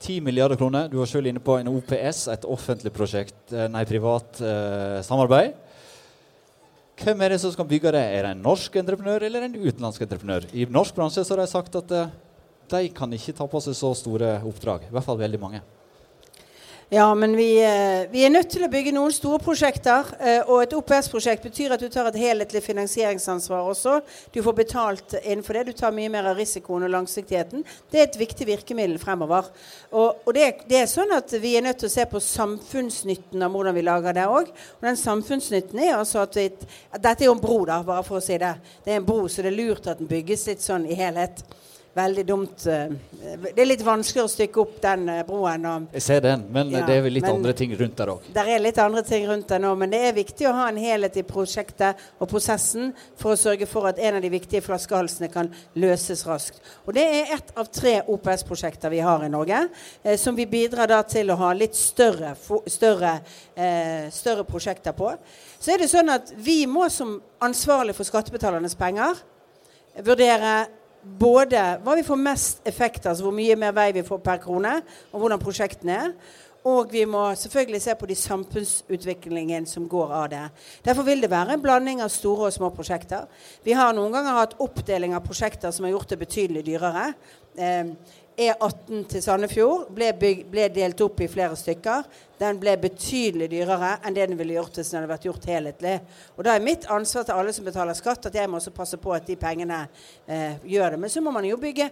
10 0.00 0.20
milliarder 0.22 0.56
kroner. 0.58 0.88
Du 0.88 0.96
var 0.98 1.06
selv 1.06 1.26
inne 1.26 1.42
på 1.42 1.58
en 1.58 1.70
OPS, 1.70 2.26
et 2.32 2.44
offentlig 2.44 2.92
prosjekt, 2.94 3.52
eh, 3.52 3.68
nei, 3.68 3.84
privat 3.84 4.42
samarbeid. 5.02 5.54
Hvem 6.98 7.20
er 7.22 7.30
det 7.30 7.38
som 7.38 7.52
skal 7.54 7.66
bygge 7.70 7.92
det? 7.94 8.00
Er 8.02 8.26
det 8.26 8.30
en 8.34 8.40
norsk 8.42 8.74
entreprenør 8.80 9.22
eller 9.28 9.44
en 9.46 9.54
utenlandsk 9.54 10.02
entreprenør? 10.02 10.48
I 10.50 10.66
norsk 10.66 10.96
bransje 10.96 11.22
så 11.22 11.36
har 11.36 11.44
de 11.44 11.50
sagt 11.50 11.76
at 11.78 11.92
uh, 11.94 12.08
de 12.72 12.88
kan 12.90 13.12
ikke 13.14 13.36
ta 13.38 13.46
på 13.46 13.60
seg 13.62 13.76
så 13.78 13.92
store 13.94 14.32
oppdrag. 14.42 14.88
I 14.88 14.94
hvert 14.96 15.06
fall 15.06 15.20
veldig 15.20 15.40
mange. 15.40 15.60
Ja, 16.90 17.14
men 17.14 17.36
vi, 17.36 17.64
eh, 17.64 18.10
vi, 18.10 18.22
er 18.24 18.30
nødt 18.32 18.48
til 18.48 18.62
å 18.64 18.68
bygge 18.72 18.94
noen 18.96 19.12
store 19.12 19.36
prosjekter. 19.44 20.06
Eh, 20.24 20.38
og 20.48 20.62
et 20.62 20.72
OPS-prosjekt 20.72 21.44
betyr 21.44 21.74
at 21.74 21.82
du 21.84 21.90
tar 21.92 22.08
et 22.08 22.16
helhetlig 22.16 22.62
finansieringsansvar 22.64 23.68
også. 23.68 23.98
Du 24.32 24.38
får 24.46 24.56
betalt 24.56 25.12
innenfor 25.18 25.58
det. 25.58 25.66
Du 25.68 25.76
tar 25.76 25.92
mye 25.92 26.08
mer 26.08 26.30
av 26.30 26.40
risikoen 26.40 26.86
og 26.88 26.94
langsiktigheten. 26.94 27.66
Det 27.92 28.00
er 28.00 28.08
et 28.08 28.16
viktig 28.16 28.48
virkemiddel 28.48 28.96
fremover. 29.02 29.52
Og, 29.92 30.24
og 30.24 30.32
det, 30.32 30.64
det, 30.64 30.80
er 30.80 30.88
sånn 30.88 31.12
at 31.12 31.36
vi 31.36 31.58
er 31.58 31.68
nødt 31.68 31.82
til 31.84 31.90
å 31.90 31.96
se 31.98 32.08
på 32.08 32.24
samfunnsnytten 32.24 33.44
av 33.44 33.52
hvordan 33.52 33.76
vi 33.76 33.84
lager 33.84 34.16
det 34.16 34.24
òg. 34.24 34.48
Og 34.80 34.88
den 34.88 34.96
samfunnsnytten 34.96 35.84
er 35.84 35.98
altså 35.98 36.24
at, 36.24 36.40
vi, 36.40 36.48
at 36.88 37.04
Dette 37.04 37.26
er 37.26 37.28
jo 37.28 37.36
en 37.36 37.44
bro, 37.44 37.66
da, 37.68 37.82
bare 37.84 38.08
for 38.08 38.16
å 38.16 38.24
si 38.24 38.40
det. 38.40 38.56
Det 38.86 38.96
er 38.96 39.02
en 39.02 39.12
bro, 39.12 39.26
så 39.28 39.44
det 39.44 39.52
er 39.52 39.60
lurt 39.60 39.92
at 39.92 40.00
den 40.00 40.08
bygges 40.08 40.48
litt 40.54 40.64
sånn 40.64 40.88
i 40.88 40.96
helhet 40.96 41.44
veldig 41.98 42.24
dumt. 42.26 42.64
Eh, 42.66 42.92
det 43.42 43.62
er 43.62 43.68
litt 43.68 43.82
vanskelig 43.84 44.24
å 44.24 44.30
stykke 44.30 44.60
opp 44.62 44.76
den 44.82 45.08
eh, 45.12 45.22
broen. 45.26 45.66
Og, 45.68 45.88
jeg 45.96 46.04
ser 46.04 46.22
den, 46.24 46.44
men 46.54 46.70
ja, 46.72 46.82
det 46.86 46.98
er 46.98 47.04
vel 47.04 47.16
litt 47.18 47.28
andre 47.28 47.54
ting 47.58 47.74
rundt 47.78 47.98
der 47.98 48.12
òg? 48.14 48.28
Det 48.34 48.44
er 48.44 48.62
litt 48.62 48.80
andre 48.82 49.02
ting 49.06 49.26
rundt 49.28 49.48
der 49.50 49.62
nå, 49.62 49.72
men 49.80 49.92
det 49.92 50.00
er 50.08 50.16
viktig 50.16 50.48
å 50.48 50.54
ha 50.56 50.68
en 50.70 50.80
helhet 50.80 51.18
i 51.20 51.24
prosjektet 51.26 52.04
og 52.18 52.30
prosessen 52.30 52.92
for 53.18 53.34
å 53.34 53.40
sørge 53.40 53.68
for 53.70 53.90
at 53.90 54.00
en 54.02 54.18
av 54.18 54.24
de 54.24 54.32
viktige 54.32 54.64
flaskehalsene 54.64 55.30
kan 55.32 55.50
løses 55.78 56.24
raskt. 56.28 56.62
Og 56.86 56.94
Det 56.98 57.04
er 57.04 57.34
ett 57.36 57.52
av 57.58 57.70
tre 57.72 57.98
OPS-prosjekter 58.06 58.92
vi 58.92 59.02
har 59.04 59.24
i 59.24 59.32
Norge, 59.32 59.64
eh, 60.02 60.16
som 60.16 60.36
vi 60.38 60.46
bidrar 60.50 60.90
da 60.90 61.02
til 61.06 61.30
å 61.30 61.38
ha 61.42 61.52
litt 61.56 61.76
større, 61.78 62.34
større, 62.66 63.18
eh, 63.56 64.10
større 64.14 64.44
prosjekter 64.44 64.92
på. 64.92 65.14
Så 65.58 65.74
er 65.74 65.82
det 65.82 65.90
sånn 65.90 66.10
at 66.12 66.32
vi 66.36 66.64
må 66.66 66.88
som 66.90 67.18
ansvarlig 67.42 67.94
for 67.94 68.06
skattebetalernes 68.06 68.76
penger 68.78 69.18
vurdere 70.06 70.68
både 71.18 71.62
hva 71.84 71.94
vi 71.98 72.04
får 72.06 72.20
mest 72.20 72.68
effekt 72.68 73.06
altså 73.06 73.26
hvor 73.26 73.34
mye 73.36 73.56
mer 73.58 73.72
vei 73.76 73.90
vi 73.96 74.04
får 74.06 74.20
per 74.24 74.42
krone, 74.42 74.74
og 75.12 75.22
hvordan 75.22 75.42
prosjektene 75.42 75.96
er. 75.96 76.12
Og 76.68 76.90
vi 76.92 77.04
må 77.08 77.22
selvfølgelig 77.38 77.80
se 77.80 77.94
på 77.96 78.06
de 78.10 78.16
samfunnsutviklingen 78.18 79.66
som 79.66 79.86
går 79.88 80.12
av 80.12 80.26
det. 80.32 80.44
Derfor 80.84 81.06
vil 81.06 81.22
det 81.22 81.30
være 81.30 81.54
en 81.54 81.62
blanding 81.62 82.02
av 82.04 82.10
store 82.12 82.48
og 82.48 82.56
små 82.56 82.72
prosjekter. 82.74 83.28
Vi 83.64 83.76
har 83.78 83.94
noen 83.96 84.12
ganger 84.12 84.40
hatt 84.40 84.56
oppdeling 84.60 85.14
av 85.16 85.24
prosjekter 85.24 85.72
som 85.72 85.86
har 85.86 85.94
gjort 85.94 86.10
det 86.12 86.18
betydelig 86.24 86.64
dyrere. 86.66 87.12
Eh, 87.56 87.94
E18 88.38 89.06
til 89.10 89.22
Sandefjord 89.22 89.88
ble, 89.94 90.12
ble, 90.14 90.68
delt 90.70 91.00
opp 91.02 91.18
i 91.24 91.26
flere 91.30 91.56
stykker. 91.58 92.04
Den 92.38 92.60
ble 92.62 92.76
betydelig 92.78 93.48
dyrere 93.50 93.96
enn 94.06 94.14
det 94.14 94.28
den 94.30 94.38
ville 94.38 94.54
gjort 94.54 94.78
hvis 94.78 94.92
den 94.92 95.00
hadde 95.00 95.10
vært 95.10 95.26
gjort 95.26 95.48
helhetlig. 95.50 95.96
Og 96.36 96.46
Da 96.46 96.54
er 96.54 96.62
mitt 96.62 96.86
ansvar 96.94 97.26
til 97.26 97.34
alle 97.34 97.54
som 97.56 97.66
betaler 97.66 97.98
skatt, 97.98 98.30
at 98.30 98.38
jeg 98.38 98.50
må 98.50 98.60
også 98.60 98.74
passe 98.76 99.00
på 99.02 99.14
at 99.16 99.26
de 99.26 99.34
pengene 99.36 99.80
eh, 100.26 100.54
gjør 100.62 100.94
det. 100.94 101.00
Men 101.02 101.10
så 101.10 101.24
må 101.24 101.34
man 101.34 101.48
jo 101.48 101.58
bygge 101.58 101.90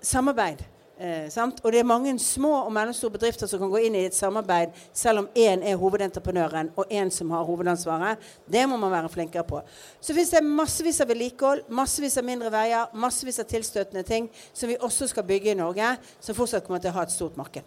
samarbeid 0.00 0.64
Eh, 0.94 1.26
sant? 1.26 1.58
Og 1.64 1.72
det 1.74 1.80
er 1.82 1.86
mange 1.86 2.12
små 2.22 2.52
og 2.60 2.70
mellomstore 2.72 3.16
bedrifter 3.16 3.48
som 3.50 3.58
kan 3.58 3.70
gå 3.72 3.80
inn 3.82 3.96
i 3.98 4.04
et 4.06 4.14
samarbeid 4.14 4.76
selv 4.94 5.24
om 5.24 5.28
én 5.34 5.64
er 5.66 5.78
hovedentreprenøren 5.80 6.68
og 6.78 6.86
én 6.86 7.08
som 7.10 7.32
har 7.34 7.42
hovedansvaret. 7.48 8.20
Det 8.46 8.62
må 8.70 8.76
man 8.78 8.92
være 8.92 9.10
flinkere 9.10 9.42
på. 9.48 9.58
Så 9.98 10.14
fins 10.14 10.30
det 10.30 10.44
massevis 10.46 11.00
av 11.02 11.10
vedlikehold, 11.10 11.64
massevis 11.74 12.14
av 12.20 12.26
mindre 12.28 12.52
veier, 12.54 12.92
massevis 12.94 13.42
av 13.42 13.48
tilstøtende 13.50 14.04
ting 14.06 14.28
som 14.52 14.70
vi 14.70 14.76
også 14.78 15.08
skal 15.10 15.26
bygge 15.26 15.50
i 15.50 15.58
Norge, 15.58 15.96
som 16.22 16.36
fortsatt 16.38 16.66
kommer 16.66 16.84
til 16.84 16.92
å 16.92 16.98
ha 17.00 17.06
et 17.08 17.14
stort 17.14 17.34
marked. 17.40 17.66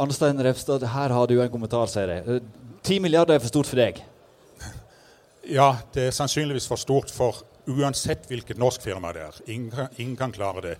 Arnstein 0.00 0.40
Refstad, 0.46 0.86
her 0.88 1.12
har 1.12 1.28
du 1.28 1.34
en 1.42 1.50
kommentar, 1.52 1.90
sier 1.90 2.14
jeg. 2.14 2.38
Ti 2.86 2.96
milliarder 3.02 3.36
er 3.36 3.42
for 3.42 3.52
stort 3.52 3.68
for 3.68 3.80
deg. 3.80 4.00
Ja, 5.48 5.78
det 5.94 6.02
er 6.08 6.12
sannsynligvis 6.12 6.66
for 6.68 6.80
stort 6.80 7.08
for 7.12 7.38
uansett 7.68 8.26
hvilket 8.28 8.58
norsk 8.60 8.82
firma 8.84 9.12
det 9.16 9.22
er. 9.24 9.36
Ingen, 9.48 9.86
ingen 9.96 10.16
kan 10.16 10.32
klare 10.32 10.64
det. 10.64 10.74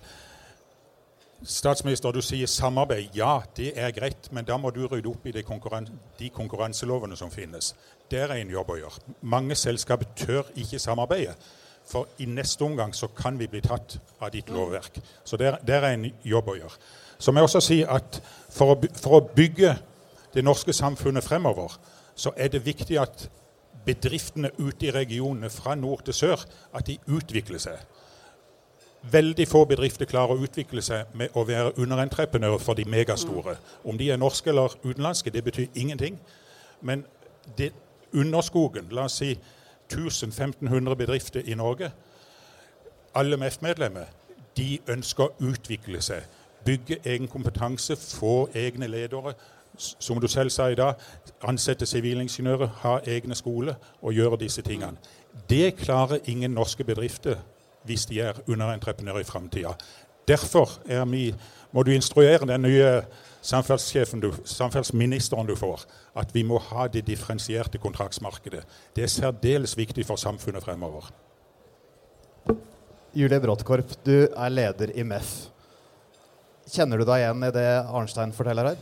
Statsminister, 1.43 2.11
du 2.11 2.19
sier 2.21 2.47
samarbeid. 2.51 3.13
Ja, 3.15 3.39
det 3.55 3.71
er 3.79 3.93
greit, 3.95 4.27
men 4.35 4.43
da 4.45 4.57
må 4.59 4.73
du 4.75 4.81
rydde 4.87 5.07
opp 5.07 5.27
i 5.27 5.31
de, 5.31 5.43
konkurren 5.47 5.87
de 6.19 6.27
konkurranselovene 6.35 7.15
som 7.15 7.31
finnes. 7.31 7.71
Det 8.11 8.19
er 8.25 8.33
en 8.35 8.51
jobb 8.51 8.73
å 8.73 8.77
gjøre. 8.81 9.13
Mange 9.21 9.55
selskap 9.55 10.03
tør 10.19 10.49
ikke 10.59 10.81
samarbeide. 10.83 11.37
For 11.87 12.11
i 12.19 12.27
neste 12.27 12.65
omgang 12.67 12.91
så 12.93 13.07
kan 13.15 13.39
vi 13.39 13.47
bli 13.47 13.61
tatt 13.63 13.95
av 14.19 14.33
ditt 14.35 14.51
lovverk. 14.51 14.99
Så 15.23 15.39
det 15.39 15.55
er 15.75 15.87
en 15.93 16.09
jobb 16.27 16.51
å 16.51 16.57
gjøre. 16.59 16.81
Så 17.19 17.31
må 17.31 17.39
jeg 17.39 17.49
også 17.49 17.63
si 17.63 17.79
at 17.87 18.19
for 18.51 18.75
å, 18.75 18.91
for 18.99 19.19
å 19.19 19.25
bygge 19.35 19.73
det 20.35 20.43
norske 20.43 20.75
samfunnet 20.75 21.23
fremover, 21.23 21.71
så 22.19 22.35
er 22.35 22.51
det 22.51 22.65
viktig 22.67 22.99
at 22.99 23.29
bedriftene 23.87 24.51
ute 24.59 24.89
i 24.89 24.93
regionene 24.93 25.49
fra 25.49 25.75
nord 25.75 26.03
til 26.05 26.19
sør 26.19 26.43
at 26.75 26.85
de 26.87 26.99
utvikler 27.07 27.63
seg. 27.63 27.79
Veldig 29.01 29.47
få 29.47 29.63
bedrifter 29.65 30.05
klarer 30.05 30.35
å 30.35 30.43
utvikle 30.43 30.81
seg 30.83 31.13
med 31.15 31.31
å 31.33 31.45
være 31.47 31.71
underentreprenører 31.79 32.59
for 32.59 32.75
de 32.75 32.83
megastore. 32.83 33.55
Om 33.87 33.97
de 33.97 34.09
er 34.11 34.17
norske 34.19 34.49
eller 34.51 34.75
utenlandske, 34.83 35.31
det 35.31 35.43
betyr 35.43 35.67
ingenting. 35.75 36.19
Men 36.81 37.05
det, 37.57 37.71
underskogen, 38.13 38.89
la 38.91 39.05
oss 39.07 39.21
si 39.21 39.37
1000-1500 39.93 40.95
bedrifter 40.95 41.47
i 41.47 41.55
Norge, 41.55 41.91
alle 43.15 43.37
MEF-medlemmer, 43.37 44.11
de 44.57 44.79
ønsker 44.87 45.23
å 45.29 45.47
utvikle 45.47 46.01
seg. 46.03 46.25
Bygge 46.65 46.99
egen 47.05 47.27
kompetanse, 47.27 47.95
få 47.95 48.49
egne 48.53 48.87
ledere. 48.87 49.33
Som 49.77 50.19
du 50.19 50.27
selv 50.27 50.49
sa 50.49 50.67
i 50.67 50.75
dag, 50.75 50.99
ansette 51.47 51.85
sivilingeniører, 51.87 52.67
ha 52.81 52.97
egne 53.07 53.35
skoler 53.35 53.79
og 54.01 54.13
gjøre 54.13 54.41
disse 54.41 54.61
tingene. 54.61 54.99
Det 55.49 55.77
klarer 55.79 56.19
ingen 56.27 56.51
norske 56.51 56.83
bedrifter 56.83 57.39
hvis 57.89 58.05
de 58.09 58.15
er 58.21 58.33
underentreprenører 58.47 59.19
i 59.23 59.27
framtida. 59.27 59.71
Derfor 60.29 60.69
vi, 61.09 61.35
må 61.73 61.83
du 61.83 61.91
instruere 61.91 62.45
den 62.45 62.61
nye 62.61 63.01
samferdselsministeren 63.41 65.47
du 65.47 65.55
får, 65.57 65.79
at 66.19 66.35
vi 66.35 66.43
må 66.43 66.57
ha 66.69 66.87
det 66.91 67.07
differensierte 67.07 67.77
kontraktsmarkedet. 67.81 68.63
Det 68.95 69.03
er 69.03 69.07
særdeles 69.07 69.77
viktig 69.77 70.05
for 70.05 70.15
samfunnet 70.21 70.63
fremover. 70.63 71.09
Julie 73.15 73.39
Bråttkorp, 73.41 73.95
du 74.05 74.27
er 74.27 74.49
leder 74.53 74.91
i 74.93 75.03
MEF. 75.03 75.49
Kjenner 76.69 76.97
du 77.01 77.05
deg 77.09 77.23
igjen 77.23 77.43
i 77.47 77.51
det 77.55 77.85
Arnstein 77.89 78.31
forteller 78.35 78.65
her? 78.69 78.77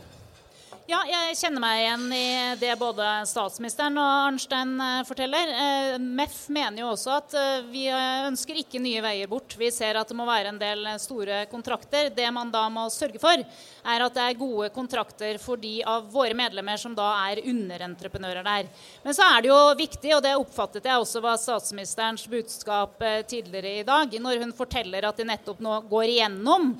Ja, 0.88 1.02
jeg 1.04 1.34
kjenner 1.36 1.60
meg 1.60 1.82
igjen 1.82 2.04
i 2.16 2.28
det 2.56 2.70
både 2.80 3.04
statsministeren 3.28 3.98
og 4.00 4.06
Arnstein 4.30 4.70
eh, 4.80 5.02
forteller. 5.04 5.50
Eh, 5.52 5.96
MEF 6.00 6.38
mener 6.48 6.80
jo 6.80 6.86
også 6.94 7.10
at 7.12 7.34
eh, 7.36 7.66
vi 7.68 7.82
ønsker 7.92 8.56
ikke 8.56 8.80
nye 8.80 9.02
veier 9.04 9.28
bort. 9.28 9.52
Vi 9.60 9.68
ser 9.68 9.98
at 10.00 10.08
det 10.08 10.16
må 10.16 10.24
være 10.24 10.48
en 10.48 10.60
del 10.62 10.88
store 10.96 11.42
kontrakter. 11.50 12.08
Det 12.16 12.24
man 12.32 12.48
da 12.54 12.62
må 12.72 12.86
sørge 12.88 13.20
for, 13.20 13.36
er 13.36 14.04
at 14.06 14.16
det 14.16 14.24
er 14.24 14.40
gode 14.40 14.70
kontrakter 14.72 15.36
for 15.42 15.60
de 15.60 15.74
av 15.84 16.08
våre 16.08 16.32
medlemmer 16.38 16.80
som 16.80 16.94
da 16.96 17.10
er 17.26 17.42
underentreprenører 17.44 18.48
der. 18.48 18.70
Men 19.04 19.18
så 19.18 19.28
er 19.28 19.44
det 19.44 19.50
jo 19.52 19.58
viktig, 19.82 20.14
og 20.16 20.24
det 20.24 20.38
oppfattet 20.40 20.88
jeg 20.88 21.02
også 21.02 21.20
var 21.20 21.36
statsministerens 21.42 22.24
budskap 22.32 22.96
tidligere 23.28 23.82
i 23.82 23.84
dag, 23.92 24.16
når 24.24 24.40
hun 24.40 24.56
forteller 24.56 25.04
at 25.10 25.20
de 25.20 25.28
nettopp 25.34 25.60
nå 25.60 25.82
går 25.92 26.14
igjennom 26.14 26.72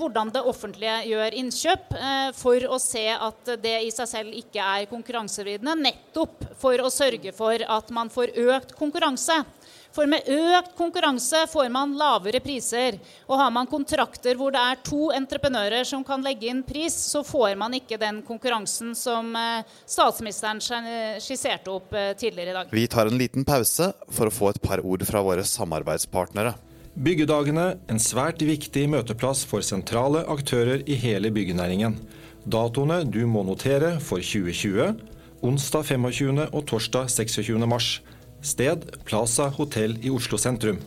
hvordan 0.00 0.30
det 0.32 0.42
offentlige 0.48 0.94
gjør 1.10 1.34
innkjøp, 1.42 1.92
eh, 1.92 2.30
for 2.36 2.64
å 2.68 2.78
se 2.80 3.04
at 3.12 3.52
det 3.60 3.76
i 3.84 3.92
seg 3.92 4.08
selv 4.08 4.36
ikke 4.36 4.64
er 4.64 4.88
konkurransevridende. 4.90 5.76
Nettopp 5.88 6.46
for 6.58 6.80
å 6.80 6.90
sørge 6.92 7.34
for 7.36 7.60
at 7.60 7.90
man 7.94 8.08
får 8.12 8.32
økt 8.48 8.74
konkurranse. 8.78 9.42
For 9.92 10.06
med 10.06 10.28
økt 10.30 10.74
konkurranse 10.76 11.46
får 11.50 11.70
man 11.72 11.96
lavere 11.98 12.40
priser. 12.44 12.98
Og 13.26 13.40
har 13.40 13.50
man 13.50 13.66
kontrakter 13.66 14.36
hvor 14.38 14.52
det 14.54 14.60
er 14.60 14.82
to 14.84 15.08
entreprenører 15.16 15.84
som 15.88 16.04
kan 16.06 16.22
legge 16.22 16.48
inn 16.48 16.62
pris, 16.62 16.94
så 16.94 17.24
får 17.26 17.56
man 17.58 17.74
ikke 17.76 17.98
den 18.00 18.22
konkurransen 18.26 18.94
som 18.96 19.34
eh, 19.36 19.66
statsministeren 19.84 20.62
skisserte 21.20 21.72
opp 21.72 21.92
tidligere 22.20 22.52
i 22.52 22.56
dag. 22.60 22.72
Vi 22.72 22.86
tar 22.88 23.10
en 23.10 23.20
liten 23.20 23.44
pause 23.48 23.92
for 24.08 24.28
å 24.28 24.34
få 24.34 24.52
et 24.54 24.62
par 24.62 24.84
ord 24.84 25.04
fra 25.08 25.24
våre 25.24 25.44
samarbeidspartnere. 25.44 26.54
Byggedagene 26.98 27.76
en 27.86 28.00
svært 28.02 28.40
viktig 28.42 28.88
møteplass 28.90 29.44
for 29.46 29.62
sentrale 29.62 30.24
aktører 30.32 30.80
i 30.90 30.96
hele 30.98 31.30
byggenæringen. 31.30 31.94
Datoene 32.42 33.04
du 33.06 33.20
må 33.30 33.44
notere 33.46 33.92
for 34.02 34.18
2020 34.18 34.96
onsdag 35.46 35.86
25. 35.92 36.48
og 36.50 36.66
torsdag 36.66 37.06
26. 37.14 37.54
mars. 37.70 38.00
Sted 38.42 38.88
Plaza 39.06 39.46
hotell 39.54 39.94
i 40.02 40.10
Oslo 40.10 40.40
sentrum. 40.42 40.82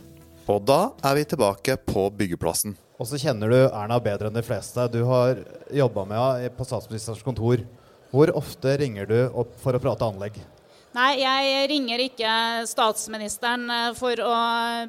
Og 0.52 0.60
da 0.68 0.90
er 1.00 1.16
vi 1.16 1.24
tilbake 1.32 1.78
på 1.80 2.04
byggeplassen. 2.18 2.76
Og 3.00 3.08
så 3.08 3.16
kjenner 3.16 3.48
du 3.48 3.60
Erna 3.62 3.96
bedre 3.96 4.28
enn 4.28 4.36
de 4.36 4.44
fleste. 4.44 4.84
Du 4.92 5.06
har 5.08 5.40
jobba 5.72 6.04
med 6.12 6.20
henne 6.20 6.52
på 6.58 6.68
statsministerens 6.68 7.24
kontor. 7.24 7.64
Hvor 8.12 8.36
ofte 8.36 8.76
ringer 8.84 9.08
du 9.08 9.20
opp 9.32 9.56
for 9.64 9.72
å 9.72 9.80
prate 9.80 10.12
anlegg? 10.12 10.36
Nei, 10.92 11.22
jeg 11.22 11.68
ringer 11.70 12.00
ikke 12.04 12.32
statsministeren 12.68 13.64
eh, 13.72 13.92
for 13.96 14.20
å 14.20 14.32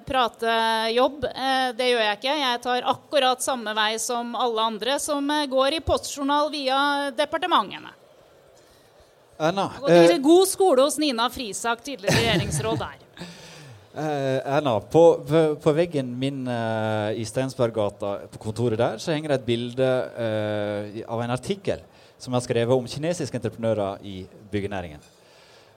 prate 0.03 0.55
jobb. 0.91 1.23
Eh, 1.29 1.69
det 1.77 1.87
gjør 1.93 2.03
jeg 2.03 2.17
ikke. 2.19 2.33
Jeg 2.41 2.61
tar 2.65 2.89
akkurat 2.91 3.45
samme 3.45 3.71
vei 3.77 3.93
som 4.03 4.33
alle 4.35 4.65
andre 4.73 4.97
som 4.99 5.31
eh, 5.31 5.45
går 5.47 5.77
i 5.77 5.83
postjournal 5.85 6.51
via 6.51 6.79
departementene. 7.15 7.95
Erna, 9.39 9.69
eh, 9.87 10.17
god 10.19 10.51
skole 10.51 10.83
hos 10.83 10.99
Nina 10.99 11.29
Frisak, 11.31 11.85
tidligere 11.87 12.19
regjeringsråd 12.19 12.83
der. 12.83 12.99
Anna, 13.93 14.11
Erna, 14.57 14.77
på, 14.81 15.07
på, 15.23 15.47
på, 15.61 15.71
veggen 15.77 16.07
min 16.17 16.47
uh, 16.49 17.13
i 17.13 17.23
Steinsberggata, 17.29 18.15
på 18.33 18.39
kontoret 18.41 18.81
der, 18.81 18.99
så 18.99 19.13
henger 19.13 19.35
det 19.35 19.37
et 19.39 19.45
bilde 19.47 19.89
av 21.05 21.21
en 21.21 21.33
artikkel 21.35 21.83
som 22.17 22.33
har 22.33 22.41
skrevet 22.41 22.73
om 22.73 22.89
kinesiske 22.89 23.37
entreprenører 23.37 24.01
i 24.01 24.23
byggenæringen. 24.49 25.03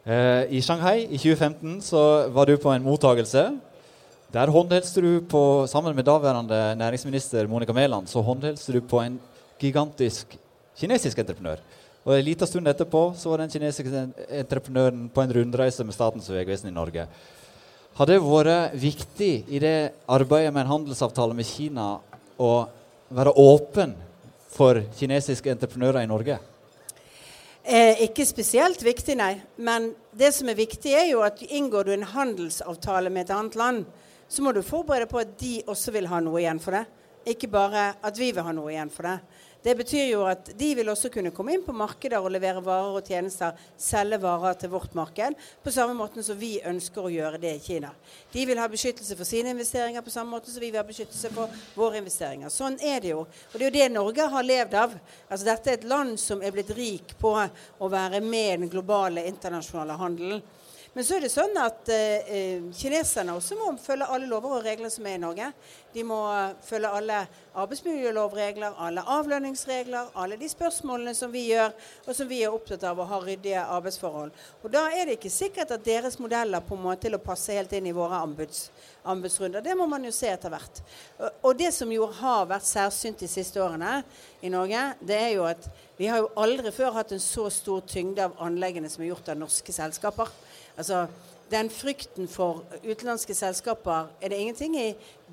Eh, 0.07 0.53
I 0.55 0.61
Shanghai 0.63 1.01
i 1.11 1.19
2015 1.19 1.81
så 1.83 2.29
var 2.31 2.47
du 2.47 2.57
på 2.63 2.71
en 2.71 2.85
mottakelse. 2.85 3.41
Der 4.31 4.53
håndhilste 4.55 5.03
du 5.03 5.21
på, 5.27 5.67
sammen 5.67 5.97
med 5.97 6.07
daværende 6.07 6.77
næringsminister 6.79 7.49
Monica 7.51 7.73
Mæland 7.73 8.07
så 8.07 8.23
håndhilste 8.23 8.73
du 8.73 8.81
på 8.81 9.01
en 9.03 9.19
gigantisk 9.59 10.39
kinesisk 10.79 11.19
entreprenør. 11.19 11.59
Og 12.05 12.19
En 12.19 12.25
liten 12.25 12.47
stund 12.47 12.69
etterpå 12.69 13.17
så 13.19 13.29
var 13.29 13.37
den 13.39 13.51
kinesiske 13.51 14.09
entreprenøren 14.31 15.09
på 15.09 15.23
en 15.23 15.33
rundreise 15.33 15.85
med 15.85 15.95
Statens 15.95 16.31
vegvesen 16.31 16.69
i 16.69 16.75
Norge. 16.75 17.09
Har 17.95 18.07
det 18.07 18.23
vært 18.23 18.79
viktig 18.79 19.45
i 19.49 19.59
det 19.59 19.91
arbeidet 20.07 20.55
med 20.55 20.63
en 20.63 20.75
handelsavtale 20.75 21.35
med 21.35 21.47
Kina 21.47 21.99
å 22.39 22.69
være 23.11 23.35
åpen 23.35 23.97
for 24.55 24.85
kinesiske 24.99 25.51
entreprenører 25.51 26.05
i 26.05 26.07
Norge? 26.07 26.39
Eh, 27.67 28.05
ikke 28.05 28.23
spesielt 28.23 28.83
viktig, 28.87 29.17
nei. 29.19 29.41
Men 29.59 29.89
det 30.15 30.29
som 30.37 30.47
er 30.47 30.55
viktig, 30.55 30.93
er 30.95 31.09
jo 31.11 31.25
at 31.27 31.41
inngår 31.43 31.89
du 31.89 31.95
en 31.97 32.05
handelsavtale 32.07 33.11
med 33.11 33.27
et 33.27 33.33
annet 33.35 33.57
land, 33.59 33.81
så 34.31 34.43
må 34.43 34.53
du 34.55 34.61
forberede 34.63 35.09
på 35.11 35.19
at 35.19 35.33
de 35.41 35.57
også 35.67 35.91
vil 35.97 36.07
ha 36.07 36.21
noe 36.23 36.39
igjen 36.39 36.61
for 36.63 36.79
det. 36.79 36.85
Ikke 37.27 37.51
bare 37.51 37.89
at 38.07 38.19
vi 38.19 38.31
vil 38.31 38.47
ha 38.47 38.55
noe 38.55 38.71
igjen 38.71 38.93
for 38.95 39.09
det. 39.11 39.17
Det 39.63 39.75
betyr 39.75 40.05
jo 40.13 40.23
at 40.29 40.51
de 40.59 40.69
vil 40.79 40.89
også 40.93 41.11
kunne 41.11 41.33
komme 41.35 41.55
inn 41.57 41.65
på 41.67 41.75
markeder 41.75 42.23
og 42.23 42.31
levere 42.31 42.63
varer 42.65 42.99
og 43.01 43.07
tjenester, 43.09 43.57
selge 43.81 44.19
varer 44.23 44.59
til 44.61 44.71
vårt 44.71 44.95
marked, 44.95 45.35
på 45.65 45.73
samme 45.75 45.97
måte 45.99 46.23
som 46.23 46.39
vi 46.39 46.57
ønsker 46.67 47.07
å 47.07 47.13
gjøre 47.13 47.41
det 47.43 47.55
i 47.57 47.63
Kina. 47.65 47.91
De 48.33 48.45
vil 48.47 48.61
ha 48.63 48.69
beskyttelse 48.71 49.17
for 49.19 49.29
sine 49.29 49.55
investeringer 49.55 50.05
på 50.07 50.15
samme 50.15 50.37
måte 50.37 50.53
som 50.53 50.63
vi 50.63 50.71
vil 50.71 50.81
ha 50.81 50.87
beskyttelse 50.87 51.33
for 51.35 51.63
våre 51.75 51.99
investeringer. 52.03 52.53
Sånn 52.53 52.79
er 52.79 53.03
det 53.03 53.15
jo. 53.15 53.25
Og 53.27 53.57
det 53.57 53.65
er 53.65 53.71
jo 53.71 53.77
det 53.79 53.89
Norge 53.97 54.29
har 54.37 54.47
levd 54.47 54.77
av. 54.79 54.95
Altså 55.27 55.51
Dette 55.51 55.73
er 55.73 55.81
et 55.81 55.89
land 55.91 56.15
som 56.21 56.45
er 56.45 56.55
blitt 56.55 56.71
rik 56.77 57.17
på 57.19 57.35
å 57.35 57.91
være 57.91 58.23
med 58.23 58.53
i 58.53 58.61
den 58.63 58.73
globale 58.73 59.27
internasjonale 59.27 59.99
handelen. 59.99 60.45
Men 60.97 61.05
så 61.05 61.19
er 61.19 61.27
det 61.27 61.29
sånn 61.29 61.59
at 61.61 61.91
eh, 61.93 62.29
eh, 62.33 62.69
kineserne 62.73 63.35
også 63.37 63.59
må 63.59 63.67
følge 63.77 64.07
alle 64.09 64.31
lover 64.31 64.55
og 64.57 64.63
regler 64.65 64.89
som 64.89 65.05
er 65.05 65.19
i 65.19 65.21
Norge. 65.21 65.51
De 65.93 66.05
må 66.09 66.17
følge 66.65 66.89
alle 66.89 67.19
arbeidsmiljølovregler, 67.53 68.79
alle 68.81 69.05
avlønningsregler, 69.13 70.15
alle 70.17 70.39
de 70.41 70.49
spørsmålene 70.49 71.13
som 71.17 71.29
vi 71.35 71.43
gjør, 71.51 71.75
og 72.07 72.17
som 72.17 72.31
vi 72.31 72.39
er 72.41 72.57
opptatt 72.57 72.87
av 72.89 73.03
å 73.05 73.09
ha 73.11 73.19
ryddige 73.21 73.67
arbeidsforhold. 73.77 74.33
Og 74.63 74.73
da 74.73 74.87
er 74.89 75.05
det 75.05 75.19
ikke 75.19 75.35
sikkert 75.37 75.77
at 75.77 75.85
deres 75.85 76.17
modeller 76.17 76.65
på 76.65 76.79
en 76.79 76.85
måte 76.89 77.05
til 77.05 77.19
å 77.19 77.21
passe 77.21 77.53
helt 77.53 77.77
inn 77.77 77.93
i 77.93 77.95
våre 77.97 78.23
anbuds, 78.25 78.71
anbudsrunder. 79.05 79.65
Det 79.69 79.77
må 79.77 79.85
man 79.93 80.09
jo 80.09 80.15
se 80.17 80.33
etter 80.33 80.53
hvert. 80.53 80.81
Og 81.45 81.61
det 81.61 81.75
som 81.77 81.93
jo 81.93 82.09
har 82.23 82.49
vært 82.49 82.73
særsynt 82.73 83.21
de 83.21 83.29
siste 83.29 83.61
årene 83.61 83.99
i 84.41 84.49
Norge, 84.49 84.89
det 85.05 85.21
er 85.29 85.35
jo 85.37 85.45
at 85.53 85.69
vi 86.01 86.09
har 86.09 86.25
jo 86.25 86.33
aldri 86.41 86.73
før 86.73 86.97
hatt 86.97 87.13
en 87.13 87.21
så 87.21 87.51
stor 87.53 87.85
tyngde 87.85 88.25
av 88.25 88.41
anleggene 88.49 88.89
som 88.89 89.05
er 89.05 89.13
gjort 89.13 89.33
av 89.33 89.45
norske 89.45 89.77
selskaper. 89.77 90.33
Altså, 90.77 91.07
den 91.51 91.69
frykten 91.71 92.27
for 92.29 92.65
utenlandske 92.83 93.35
selskaper 93.35 94.09
er 94.21 94.33
det 94.33 94.39
ingenting 94.43 94.75
i 94.81 94.89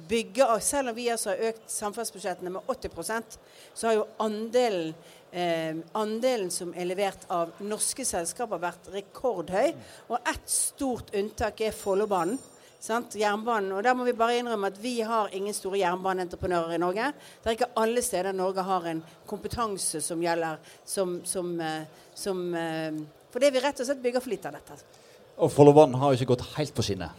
bygge 0.10 0.46
Selv 0.62 0.92
om 0.92 0.96
vi 0.96 1.10
altså 1.10 1.34
har 1.34 1.50
økt 1.50 1.72
samferdselsbudsjettene 1.74 2.54
med 2.54 2.70
80% 2.70 3.38
så 3.74 3.88
har 3.88 3.96
jo 3.96 4.08
andelen, 4.22 4.94
eh, 5.32 5.76
andelen 5.98 6.52
som 6.52 6.74
er 6.78 6.86
levert 6.86 7.26
av 7.30 7.52
norske 7.66 8.06
selskaper, 8.06 8.62
vært 8.62 8.92
rekordhøy. 8.94 9.74
Og 10.10 10.20
ett 10.30 10.50
stort 10.50 11.10
unntak 11.16 11.62
er 11.62 11.72
Follobanen. 11.72 12.38
Sant? 12.84 13.16
Jernbanen. 13.16 13.72
Og 13.72 13.84
der 13.84 13.96
må 13.96 14.04
vi 14.04 14.14
bare 14.14 14.38
innrømme 14.38 14.68
at 14.68 14.78
vi 14.84 14.98
har 15.02 15.32
ingen 15.34 15.54
store 15.56 15.80
jernbaneentreprenører 15.80 16.76
i 16.76 16.82
Norge. 16.84 17.14
Det 17.42 17.50
er 17.50 17.56
ikke 17.58 17.72
alle 17.80 18.02
steder 18.04 18.36
Norge 18.36 18.66
har 18.68 18.90
en 18.92 19.04
kompetanse 19.26 20.02
som 20.04 20.22
gjelder 20.22 20.60
som, 20.86 21.22
som, 21.26 21.54
eh, 21.62 21.86
som 22.14 22.50
eh, 22.54 23.00
Fordi 23.34 23.50
vi 23.50 23.62
rett 23.64 23.80
og 23.80 23.88
slett 23.88 24.04
bygger 24.04 24.22
for 24.22 24.30
lite 24.30 24.52
av 24.52 24.60
dette. 24.60 25.03
Og 25.38 25.52
Follobanen 25.52 25.98
har 25.98 26.12
jo 26.12 26.20
ikke 26.20 26.36
gått 26.36 26.46
helt 26.58 26.74
på 26.76 26.86
skinner. 26.86 27.14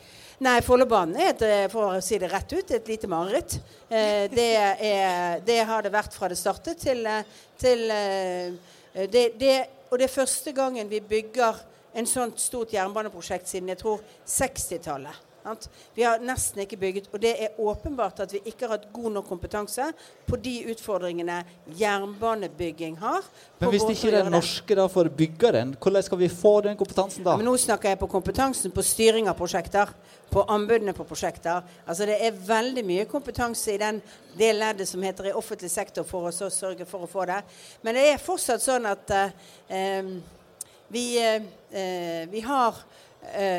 Nei, 0.44 0.58
Follobanen 0.66 1.16
er, 1.18 1.32
et, 1.32 1.42
eh, 1.46 1.66
for 1.70 1.94
å 1.94 2.02
si 2.02 2.18
det 2.18 2.30
rett 2.30 2.52
ut, 2.52 2.70
et 2.70 2.88
lite 2.90 3.08
mareritt. 3.10 3.56
Eh, 3.88 4.26
det, 4.30 4.50
det, 5.46 5.60
har 5.66 5.82
det 5.82 5.92
vært 5.94 6.14
fra 6.14 6.28
det 6.30 6.38
startet 6.38 6.80
til, 6.82 7.04
eh, 7.06 7.22
til 7.58 7.90
eh, 7.90 9.06
det, 9.06 9.28
det, 9.38 9.54
Og 9.90 9.98
det 9.98 10.08
er 10.08 10.14
første 10.14 10.52
gangen 10.52 10.88
vi 10.90 11.00
bygger 11.00 11.60
en 11.94 12.06
sånt 12.06 12.40
stort 12.42 12.72
jernbaneprosjekt 12.74 13.46
siden 13.46 13.70
jeg 13.70 13.78
tror 13.78 14.02
60-tallet. 14.26 15.33
Vi 15.94 16.02
har 16.02 16.22
nesten 16.24 16.62
ikke 16.64 16.78
bygget, 16.80 17.08
og 17.12 17.20
det 17.20 17.34
er 17.36 17.58
åpenbart 17.60 18.22
at 18.24 18.32
vi 18.32 18.40
ikke 18.48 18.64
har 18.64 18.78
hatt 18.78 18.86
god 18.94 19.12
nok 19.18 19.26
kompetanse 19.28 19.90
på 20.24 20.38
de 20.40 20.54
utfordringene 20.72 21.42
jernbanebygging 21.78 22.96
har. 23.02 23.26
Men 23.60 23.74
hvis 23.74 23.84
ikke 23.84 24.12
det 24.14 24.22
er 24.22 24.32
norske 24.32 24.78
da 24.78 24.86
for 24.88 25.10
byggeren, 25.18 25.74
hvordan 25.76 26.06
skal 26.06 26.20
vi 26.22 26.30
få 26.32 26.54
den 26.64 26.78
kompetansen 26.80 27.26
da? 27.26 27.36
Men 27.36 27.48
nå 27.50 27.56
snakker 27.60 27.92
jeg 27.92 28.00
på 28.00 28.08
kompetansen 28.14 28.72
på 28.72 28.84
styring 28.84 29.28
av 29.28 29.36
prosjekter, 29.38 29.92
på 30.32 30.46
anbudene 30.50 30.96
på 30.96 31.04
prosjekter. 31.04 31.60
Altså 31.86 32.08
Det 32.08 32.16
er 32.24 32.40
veldig 32.48 32.84
mye 32.88 33.04
kompetanse 33.10 33.74
i 33.74 33.78
den, 33.78 34.00
det 34.38 34.52
leddet 34.56 34.88
som 34.88 35.04
heter 35.04 35.28
i 35.28 35.36
offentlig 35.36 35.70
sektor 35.70 36.08
for 36.08 36.30
å 36.30 36.50
sørge 36.50 36.88
for 36.88 37.04
å 37.04 37.10
få 37.10 37.28
det. 37.28 37.42
Men 37.82 38.00
det 38.00 38.08
er 38.14 38.22
fortsatt 38.22 38.64
sånn 38.64 38.88
at 38.88 39.12
uh, 39.12 40.14
vi, 40.88 41.06
uh, 41.20 42.24
vi 42.32 42.42
har 42.48 42.80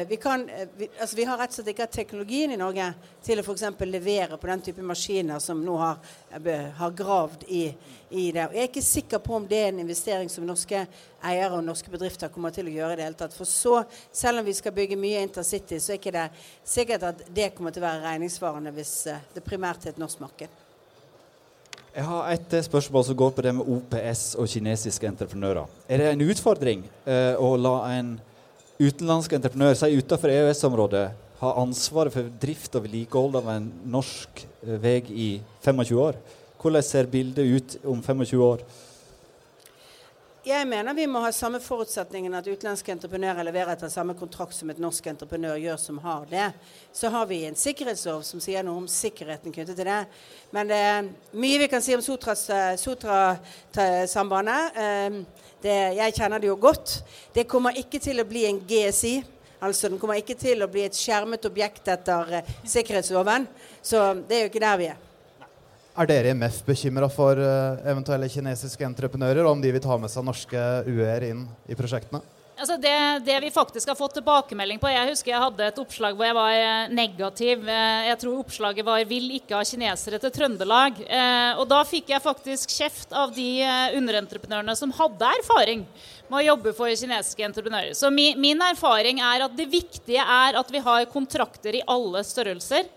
vi, 0.07 0.17
kan, 0.17 0.49
uh, 0.49 0.67
vi, 0.77 0.89
altså 0.99 1.15
vi, 1.15 1.23
har 1.23 1.37
rett 1.37 1.51
og 1.51 1.57
slett 1.57 1.71
ikke 1.73 1.85
hatt 1.87 1.95
teknologien 1.97 2.51
i 2.53 2.57
Norge 2.59 2.85
til 3.25 3.41
å 3.41 3.43
f.eks. 3.43 3.63
levere 3.89 4.37
på 4.39 4.49
den 4.49 4.61
type 4.67 4.83
maskiner 4.85 5.41
som 5.43 5.63
nå 5.65 5.77
har, 5.81 5.97
uh, 6.35 6.49
har 6.77 6.93
gravd 6.95 7.47
i, 7.47 7.63
i, 8.09 8.29
det. 8.31 8.45
Jeg 8.45 8.61
er 8.61 8.69
ikke 8.69 8.83
sikker 8.85 9.23
på 9.25 9.37
om 9.39 9.47
det 9.49 9.61
er 9.63 9.71
en 9.71 9.81
investering 9.83 10.29
som 10.31 10.45
norske 10.47 10.83
eiere 11.25 11.57
og 11.57 11.65
norske 11.65 11.89
bedrifter 11.91 12.29
kommer 12.33 12.53
til 12.55 12.69
å 12.69 12.75
gjøre. 12.75 12.93
i 12.93 12.99
det 12.99 13.07
hele 13.07 13.19
tatt. 13.19 13.33
For 13.33 13.49
så, 13.49 13.81
Selv 14.11 14.39
om 14.39 14.45
vi 14.45 14.53
skal 14.53 14.75
bygge 14.75 14.99
mye 14.99 15.23
intercity, 15.25 15.79
så 15.79 15.95
er 15.95 15.99
ikke 15.99 16.13
det 16.13 16.27
sikkert 16.63 17.09
at 17.09 17.25
det 17.33 17.49
kommer 17.55 17.73
til 17.73 17.83
å 17.83 17.87
være 17.87 18.05
regningssvarende 18.05 18.75
hvis 18.75 18.93
det 19.33 19.43
primært 19.43 19.85
er 19.85 19.95
et 19.95 19.99
norsk 20.01 20.21
marked. 20.21 20.61
Jeg 21.95 22.03
har 22.03 22.31
et 22.31 22.55
spørsmål 22.65 23.03
som 23.07 23.17
går 23.17 23.35
på 23.35 23.43
det 23.43 23.53
med 23.55 23.67
OPS 23.71 24.23
og 24.35 24.47
kinesiske 24.51 25.07
entreprenører. 25.07 25.67
Er 25.87 26.01
det 26.01 26.09
en 26.11 26.25
utfordring 26.27 26.83
å 27.39 27.51
la 27.55 27.75
en 27.95 28.15
utenlandske 28.79 29.37
entreprenører 29.37 29.77
si 29.79 29.95
utenfor 29.95 30.33
EØS-området 30.33 31.05
har 31.39 31.59
ansvaret 31.61 32.15
for 32.15 32.31
drift 32.41 32.75
og 32.75 32.87
vedlikehold 32.87 33.37
av 33.39 33.51
en 33.53 33.69
norsk 33.91 34.43
eh, 34.65 34.75
vei 34.81 34.97
i 35.11 35.29
25 35.63 36.01
år. 36.01 36.19
Hvordan 36.61 36.83
ser 36.83 37.11
bildet 37.11 37.45
ut 37.45 37.77
om 37.85 38.03
25 38.03 38.41
år? 38.41 38.65
Jeg 40.45 40.61
mener 40.69 40.93
vi 40.93 41.07
må 41.09 41.17
ha 41.23 41.31
samme 41.33 41.57
forutsetningen 41.57 42.29
at 42.37 42.45
utenlandske 42.45 42.91
entreprenører 42.93 43.47
leverer 43.47 43.71
etter 43.73 43.89
samme 43.89 44.13
kontrakt 44.13 44.53
som 44.53 44.69
et 44.69 44.77
norsk 44.81 45.07
entreprenør 45.09 45.57
gjør 45.57 45.77
som 45.81 45.97
har 46.03 46.27
det. 46.29 46.53
Så 46.93 47.09
har 47.09 47.25
vi 47.25 47.45
en 47.47 47.55
sikkerhetslov 47.57 48.21
som 48.27 48.39
sier 48.43 48.61
noe 48.61 48.77
om 48.83 48.87
sikkerheten 48.89 49.51
knyttet 49.55 49.75
til 49.79 49.87
det. 49.89 50.05
Men 50.53 50.67
det 50.69 50.77
er 50.77 51.09
mye 51.33 51.59
vi 51.63 51.67
kan 51.71 51.81
si 51.81 51.95
om 51.97 52.03
Sotra-sambandet. 52.05 54.77
Eh, 55.65 55.95
jeg 55.97 56.13
kjenner 56.19 56.41
det 56.41 56.51
jo 56.51 56.57
godt. 56.61 56.99
Det 57.33 57.47
kommer 57.49 57.77
ikke 57.79 57.97
til 58.03 58.21
å 58.21 58.27
bli 58.27 58.43
en 58.45 58.59
GSI. 58.69 59.15
Altså 59.65 59.89
Den 59.89 59.97
kommer 59.97 60.19
ikke 60.19 60.35
til 60.37 60.61
å 60.61 60.69
bli 60.69 60.83
et 60.85 60.97
skjermet 60.97 61.47
objekt 61.49 61.89
etter 61.89 62.37
eh, 62.37 62.53
sikkerhetsloven. 62.69 63.47
Så 63.81 64.01
det 64.29 64.37
er 64.37 64.45
jo 64.45 64.51
ikke 64.51 64.61
der 64.61 64.79
vi 64.81 64.91
er. 64.91 65.01
Er 65.95 66.09
dere 66.11 66.33
i 66.33 66.35
MEF 66.35 66.59
bekymra 66.67 67.07
for 67.07 67.39
uh, 67.39 67.79
eventuelle 67.87 68.27
kinesiske 68.27 68.83
entreprenører, 68.83 69.45
og 69.45 69.53
om 69.53 69.61
de 69.63 69.69
vil 69.71 69.79
ta 69.79 69.95
med 69.95 70.11
seg 70.11 70.25
norske 70.27 70.63
UER 70.91 71.23
inn 71.23 71.45
i 71.71 71.77
prosjektene? 71.79 72.19
Altså 72.55 72.77
det, 72.79 72.95
det, 73.27 73.35
vi 73.43 73.51
faktisk 73.51 73.89
har 73.91 73.97
fått 73.99 74.13
tilbakemelding 74.15 74.79
på 74.79 74.87
Jeg 74.87 75.09
husker 75.09 75.33
jeg 75.33 75.43
hadde 75.43 75.65
et 75.67 75.79
oppslag 75.81 76.15
hvor 76.15 76.23
jeg 76.23 76.37
var 76.37 76.53
eh, 76.55 76.93
negativ. 76.95 77.65
Eh, 77.67 78.05
jeg 78.07 78.19
tror 78.21 78.39
oppslaget 78.39 78.87
var 78.87 79.03
'Vil 79.09 79.27
ikke 79.35 79.57
ha 79.59 79.63
kinesere 79.67 80.19
til 80.23 80.31
Trøndelag'. 80.31 81.01
Og 81.59 81.65
da 81.67 81.81
fikk 81.83 82.13
jeg 82.13 82.23
faktisk 82.23 82.71
kjeft 82.71 83.11
av 83.11 83.35
de 83.35 83.49
underentreprenørene 83.97 84.75
som 84.79 84.93
hadde 84.95 85.33
erfaring 85.41 85.83
med 86.29 86.39
å 86.39 86.45
jobbe 86.45 86.73
for 86.77 86.87
kinesiske 86.87 87.43
entreprenører. 87.43 87.93
Så 87.93 88.09
min 88.09 88.61
erfaring 88.61 89.19
er 89.19 89.45
at 89.45 89.55
det 89.57 89.67
viktige 89.69 90.23
er 90.23 90.55
at 90.55 90.71
vi 90.71 90.79
har 90.79 91.11
kontrakter 91.11 91.75
i 91.75 91.83
alle 91.85 92.23
størrelser. 92.23 92.87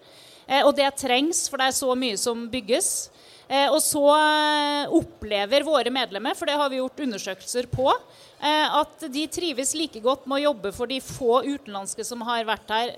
Eh, 0.48 0.64
og 0.64 0.74
det 0.76 0.88
trengs, 0.98 1.46
for 1.50 1.60
det 1.60 1.70
er 1.70 1.76
så 1.76 1.94
mye 1.98 2.18
som 2.20 2.46
bygges. 2.50 3.10
Eh, 3.48 3.68
og 3.72 3.80
så 3.84 4.04
eh, 4.12 4.94
opplever 4.96 5.64
våre 5.64 5.92
medlemmer, 5.92 6.36
for 6.36 6.48
det 6.48 6.56
har 6.60 6.72
vi 6.72 6.80
gjort 6.80 7.04
undersøkelser 7.04 7.68
på, 7.72 7.92
at 8.38 9.02
de 9.10 9.24
trives 9.34 9.72
like 9.74 9.98
godt 9.98 10.28
med 10.30 10.36
å 10.36 10.52
jobbe 10.52 10.70
for 10.70 10.86
de 10.86 11.00
få 11.02 11.40
utenlandske 11.42 12.04
som 12.06 12.20
har 12.22 12.44
vært 12.46 12.68
her, 12.70 12.92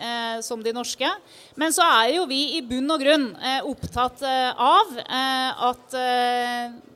som 0.44 0.60
de 0.60 0.74
norske. 0.76 1.08
Men 1.56 1.72
så 1.72 1.86
er 2.02 2.10
jo 2.18 2.26
vi 2.28 2.58
i 2.58 2.60
bunn 2.60 2.92
og 2.92 3.00
grunn 3.00 3.24
opptatt 3.70 4.20
av 4.20 4.92
at 5.08 5.96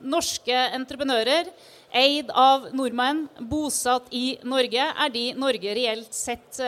norske 0.05 0.61
entreprenører 0.77 1.49
eid 1.97 2.29
av 2.37 2.69
nordmenn, 2.77 3.25
bosatt 3.49 4.13
i 4.13 4.37
Norge, 4.45 4.91
er 4.93 5.17
de 5.17 5.25
Norge 5.41 5.79
reelt 5.81 6.13
sett 6.13 6.61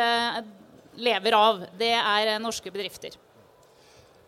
lever 0.97 1.37
av. 1.37 1.61
Det 1.77 1.93
er 1.93 2.39
norske 2.41 2.73
bedrifter. 2.73 3.21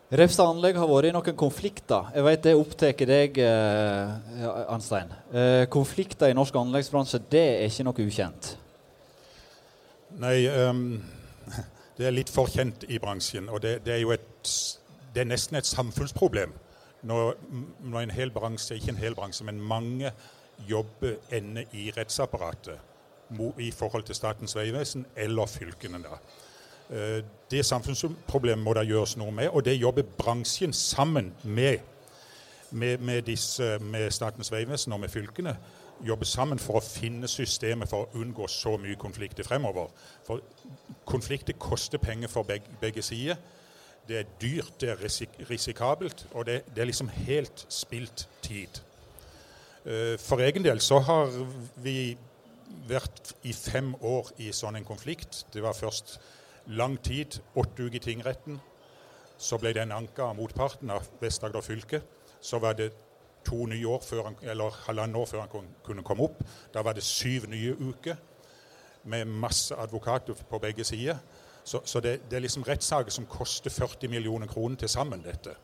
Refstad 0.09 0.47
anlegg 0.49 0.77
har 0.81 0.89
vært 0.89 1.11
i 1.11 1.13
noen 1.13 1.35
konflikter. 1.37 2.07
Jeg 2.15 2.25
vet 2.25 2.45
det 2.47 2.55
opptar 2.57 2.95
deg, 3.05 3.35
eh, 3.37 4.45
Anstein. 4.73 5.11
Eh, 5.31 5.67
konflikter 5.69 6.31
i 6.31 6.33
norsk 6.33 6.55
anleggsbransje 6.55 7.19
det 7.29 7.43
er 7.59 7.69
ikke 7.69 7.85
noe 7.85 8.05
ukjent? 8.07 8.57
Nei, 10.17 10.47
um, 10.47 10.97
det 11.97 12.07
er 12.07 12.15
litt 12.15 12.33
for 12.33 12.49
kjent 12.49 12.87
i 12.89 12.97
bransjen. 12.97 13.51
Og 13.53 13.61
det, 13.61 13.85
det, 13.85 13.93
er 13.93 14.01
jo 14.01 14.15
et, 14.17 14.55
det 15.13 15.21
er 15.21 15.29
nesten 15.29 15.61
et 15.61 15.69
samfunnsproblem 15.69 16.57
når, 17.05 17.35
når, 17.85 18.01
en 18.01 18.17
hel 18.17 18.33
bransje, 18.33 18.79
ikke 18.79 18.95
en 18.95 19.03
hel 19.03 19.15
bransje, 19.15 19.45
men 19.45 19.61
mange 19.61 20.09
jobber 20.65 21.19
ender 21.29 21.69
i 21.77 21.91
rettsapparatet 21.93 22.81
i 23.61 23.69
forhold 23.71 24.09
til 24.09 24.17
Statens 24.17 24.57
vegvesen 24.57 25.05
eller 25.15 25.45
fylkene. 25.45 26.01
da. 26.01 26.17
Eh, 26.89 27.23
det 27.51 27.65
samfunnsproblemet 27.65 28.63
må 28.63 28.73
det 28.73 28.87
gjøres 28.89 29.15
noe 29.17 29.31
med, 29.31 29.49
og 29.53 29.65
det 29.65 29.77
jobber 29.77 30.07
bransjen 30.17 30.73
sammen 30.73 31.33
med, 31.43 31.77
med, 32.71 32.97
med, 32.97 33.21
disse, 33.21 33.77
med 33.79 34.11
Statens 34.11 34.51
vegvesen 34.51 34.93
og 34.93 34.99
med 34.99 35.09
fylkene. 35.09 35.55
Jobber 36.07 36.25
sammen 36.25 36.59
for 36.59 36.79
å 36.79 36.85
finne 36.85 37.27
systemet 37.27 37.89
for 37.89 38.07
å 38.07 38.21
unngå 38.21 38.47
så 38.47 38.77
mye 38.81 38.97
konflikter 38.97 39.45
fremover. 39.45 39.89
For 40.25 40.41
konflikter 41.05 41.57
koster 41.59 42.01
penger 42.01 42.31
for 42.31 42.47
begge, 42.47 42.71
begge 42.81 43.03
sider. 43.05 43.37
Det 44.07 44.17
er 44.17 44.29
dyrt, 44.41 44.73
det 44.81 44.89
er 44.89 45.03
risik 45.03 45.35
risikabelt, 45.49 46.25
og 46.31 46.45
det, 46.45 46.63
det, 46.73 46.81
er 46.81 46.89
liksom 46.89 47.11
helt 47.27 47.65
spilt 47.69 48.25
tid. 48.41 48.81
Eh, 49.85 50.15
for 50.17 50.41
egen 50.41 50.65
del 50.65 50.81
så 50.81 51.01
har 51.05 51.29
vi 51.83 52.17
vært 52.89 53.35
i 53.45 53.53
fem 53.53 53.93
år 54.01 54.31
i 54.41 54.49
sånn 54.55 54.79
en 54.79 54.87
konflikt. 54.87 55.43
Det 55.53 55.61
var 55.61 55.77
først 55.77 56.17
lang 56.69 56.97
tid, 57.03 57.39
åtte 57.55 57.83
uker 57.83 57.95
i 57.95 58.03
tingretten. 58.03 58.59
Så 59.37 59.57
ble 59.57 59.73
den 59.73 59.91
anka 59.95 60.29
av 60.29 60.35
motparten 60.37 60.91
av 60.91 61.07
Vest-Agder 61.21 61.63
fylke. 61.63 62.01
Så 62.41 62.59
var 62.59 62.75
det 62.77 62.91
to 63.47 63.65
nye 63.65 63.87
år 63.87 64.01
før 64.03 64.23
han, 64.27 64.35
eller 64.43 64.75
halvannet 64.85 65.17
år 65.17 65.29
før 65.29 65.45
han 65.45 65.69
kunne 65.83 66.03
komme 66.03 66.27
opp. 66.27 66.43
Da 66.73 66.83
var 66.85 66.97
det 66.97 67.03
syv 67.03 67.49
nye 67.49 67.75
uker. 67.79 68.15
med 69.03 69.25
masse 69.25 69.75
advokater 69.75 70.33
på 70.49 70.59
begge 70.59 70.83
sider. 70.83 71.17
Så, 71.63 71.79
så 71.85 71.99
det, 71.99 72.19
det, 72.29 72.35
er 72.35 72.41
liksom 72.41 72.63
rettssaker 72.63 73.11
som 73.11 73.25
koster 73.25 73.69
40 73.69 74.09
millioner 74.09 74.47
kroner 74.47 74.75
til 74.75 74.89
sammen, 74.89 75.23
dette. 75.23 75.55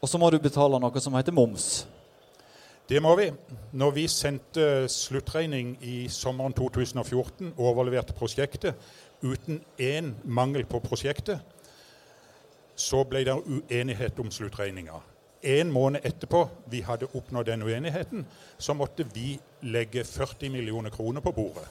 Og 0.00 0.08
så 0.08 0.18
må 0.18 0.30
du 0.30 0.38
betale 0.38 0.80
noe 0.80 1.00
som 1.00 1.14
heter 1.14 1.32
moms. 1.32 1.86
Det 2.88 3.02
må 3.02 3.12
vi. 3.16 3.26
Når 3.72 3.90
vi 3.90 4.06
sendte 4.08 4.88
sluttregning 4.88 5.74
i 5.84 6.08
sommeren 6.08 6.54
2014, 6.56 7.52
overleverte 7.58 8.16
prosjektet 8.16 8.74
uten 9.22 9.60
én 9.78 10.14
mangel 10.24 10.66
på 10.66 10.80
prosjektet, 10.80 11.40
så 12.78 13.02
ble 13.04 13.24
det 13.26 13.34
uenighet 13.34 14.18
om 14.18 14.30
sluttregninga. 14.30 15.00
En 15.42 15.72
måned 15.72 16.00
etterpå 16.06 16.44
vi 16.70 16.80
hadde 16.82 17.08
oppnådd 17.14 17.46
den 17.46 17.62
uenigheten, 17.62 18.26
så 18.58 18.74
måtte 18.74 19.06
vi 19.14 19.38
legge 19.62 20.04
40 20.04 20.48
millioner 20.50 20.90
kroner 20.90 21.20
på 21.20 21.32
bordet. 21.32 21.66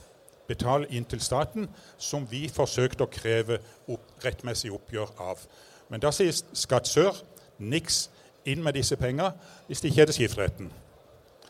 Betale 0.47 0.87
inn 0.89 1.05
til 1.05 1.19
staten, 1.19 1.67
som 1.97 2.27
vi 2.31 2.47
forsøkte 2.47 3.03
å 3.03 3.11
kreve 3.11 3.59
opp, 3.87 4.03
rettmessig 4.23 4.71
oppgjør 4.71 5.11
av. 5.19 5.41
Men 5.89 6.03
da 6.03 6.11
sier 6.15 6.31
Skatt 6.31 6.87
sør 6.87 7.19
niks 7.59 8.07
inn 8.47 8.63
med 8.63 8.77
disse 8.79 8.95
pengene 8.95 9.33
hvis 9.67 9.83
det 9.83 9.91
ikke 9.91 10.05
er 10.05 10.09
det 10.11 10.15
skifteretten. 10.15 10.71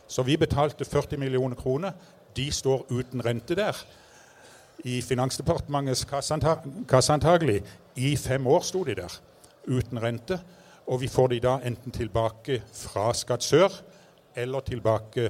Så 0.07 0.23
vi 0.23 0.37
betalte 0.37 0.85
40 0.85 1.19
millioner 1.21 1.55
kroner. 1.55 1.93
De 2.35 2.51
står 2.51 2.85
uten 2.89 3.25
rente 3.25 3.55
der. 3.55 3.77
I 4.85 5.01
Finansdepartementets 5.01 6.05
kasse 6.05 7.13
antagelig. 7.13 7.63
I 7.95 8.15
fem 8.17 8.47
år 8.47 8.61
sto 8.67 8.83
de 8.85 8.95
der 8.99 9.17
uten 9.67 9.99
rente. 10.01 10.39
Og 10.87 11.01
vi 11.01 11.09
får 11.11 11.33
de 11.33 11.39
da 11.43 11.57
enten 11.67 11.91
tilbake 11.91 12.61
fra 12.71 13.09
Skatt 13.17 13.43
sør 13.43 13.73
eller 14.37 14.63
tilbake 14.63 15.29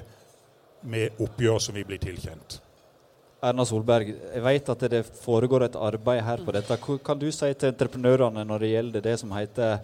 med 0.85 1.17
oppgjør 1.23 1.59
som 1.63 1.75
vi 1.75 1.85
blir 1.87 1.97
tilkjent. 2.01 2.59
Erna 3.47 3.65
Solberg, 3.65 4.09
jeg 4.11 4.43
vet 4.43 4.69
at 4.73 4.83
det 4.91 5.03
foregår 5.21 5.67
et 5.67 5.75
arbeid 5.77 6.21
her 6.25 6.41
på 6.45 6.53
dette. 6.53 6.77
Hva 6.81 6.97
kan 7.05 7.19
du 7.21 7.27
si 7.31 7.49
til 7.53 7.69
entreprenørene 7.71 8.45
når 8.45 8.63
det 8.63 8.71
gjelder 8.71 9.05
det 9.05 9.15
som 9.21 9.33
heter 9.33 9.81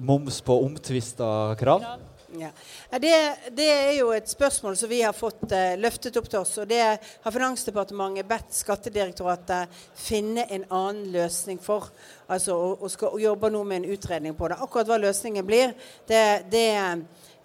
moms 0.00 0.40
på 0.42 0.58
omtvista 0.64 1.28
krav? 1.60 1.82
Ja. 1.82 1.96
Det, 2.38 3.12
det, 3.54 3.68
er 3.70 3.92
jo 3.98 4.10
et 4.14 4.28
spørsmål 4.30 4.76
som 4.78 4.90
vi 4.90 5.00
har 5.04 5.14
fått 5.16 5.46
uh, 5.52 5.74
løftet 5.80 6.16
opp 6.20 6.28
til 6.30 6.40
oss. 6.40 6.56
og 6.62 6.68
Det 6.70 6.80
har 6.82 7.34
Finansdepartementet 7.34 8.28
bedt 8.28 8.56
Skattedirektoratet 8.56 9.82
finne 9.98 10.46
en 10.48 10.66
annen 10.68 11.12
løsning 11.14 11.60
for. 11.62 11.90
Altså, 12.28 12.56
og, 12.56 12.82
og, 12.82 12.90
skal, 12.90 13.14
og 13.14 13.46
nå 13.52 13.62
med 13.64 13.82
en 13.82 13.92
utredning 13.94 14.36
på 14.38 14.48
det. 14.48 14.58
Akkurat 14.60 14.90
hva 14.90 15.00
løsningen 15.02 15.46
blir, 15.46 15.74
det, 16.08 16.24
det 16.52 16.68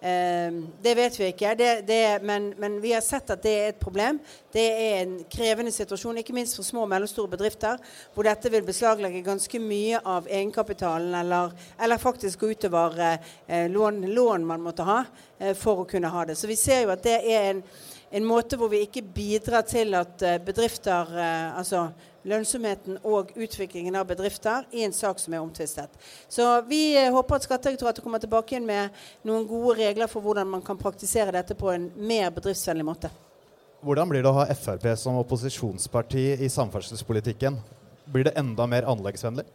det 0.00 0.92
vet 0.96 1.16
vi 1.18 1.26
ikke, 1.28 1.50
det, 1.58 1.82
det, 1.84 2.22
men, 2.24 2.54
men, 2.56 2.78
vi 2.80 2.94
har 2.94 3.02
sett 3.04 3.34
at 3.34 3.42
det 3.44 3.52
er 3.52 3.66
et 3.74 3.80
problem. 3.80 4.16
Det 4.52 4.64
er 4.64 5.02
en 5.02 5.12
krevende 5.28 5.72
situasjon, 5.74 6.22
ikke 6.22 6.32
minst 6.32 6.56
for 6.56 6.64
små 6.64 6.86
og 6.86 6.88
mellomstore 6.88 7.28
bedrifter, 7.34 7.76
hvor 8.14 8.24
dette 8.24 8.48
vil 8.52 8.64
beslaglegge 8.64 9.20
ganske 9.26 9.60
mye 9.60 10.00
av 10.00 10.30
egenkapitalen, 10.30 11.12
eller, 11.20 11.52
eller 11.76 12.00
faktisk 12.00 12.40
gå 12.40 12.54
utover 12.54 12.96
eh, 13.04 13.68
lån, 13.68 14.00
lån, 14.14 14.46
man 14.48 14.64
måtte 14.64 14.88
ha 14.88 15.02
eh, 15.38 15.52
for 15.52 15.84
å 15.84 15.88
kunne 15.90 16.08
ha 16.08 16.24
det. 16.24 16.38
Så 16.40 16.48
vi 16.48 16.56
ser 16.56 16.86
jo 16.86 16.94
at 16.94 17.04
det 17.04 17.18
er 17.20 17.50
en, 17.50 17.62
en 18.10 18.26
måte 18.26 18.58
hvor 18.58 18.72
vi 18.72 18.84
ikke 18.86 19.04
bidrar 19.04 19.68
til 19.68 19.94
at 19.98 20.24
eh, 20.24 20.40
bedrifter 20.42 21.12
eh, 21.12 21.58
altså 21.60 21.90
lønnsomheten 22.28 22.98
og 23.06 23.32
utviklingen 23.36 23.96
av 23.96 24.08
bedrifter 24.10 24.66
i 24.76 24.84
en 24.84 24.92
sak 24.92 25.20
som 25.22 25.34
er 25.34 25.42
omtvistet. 25.42 25.92
Så 26.28 26.46
vi 26.68 26.96
eh, 26.98 27.12
håper 27.12 27.38
at 27.38 27.46
Skattedirektoratet 27.46 28.04
kommer 28.04 28.22
tilbake 28.22 28.54
igjen 28.54 28.68
med 28.68 28.96
noen 29.28 29.46
gode 29.48 29.78
regler 29.80 30.10
for 30.10 30.24
hvordan 30.24 30.50
man 30.50 30.64
kan 30.64 30.78
praktisere 30.80 31.34
dette 31.34 31.56
på 31.56 31.72
en 31.72 31.90
mer 31.96 32.30
bedriftsvennlig 32.34 32.86
måte. 32.86 33.12
Hvordan 33.80 34.10
blir 34.10 34.20
det 34.24 34.28
å 34.28 34.36
ha 34.36 34.44
Frp 34.52 34.84
som 35.00 35.16
opposisjonsparti 35.22 36.26
i 36.44 36.50
samferdselspolitikken? 36.52 37.56
Blir 38.10 38.28
det 38.28 38.36
enda 38.36 38.66
mer 38.68 38.88
anleggsvennlig? 38.90 39.46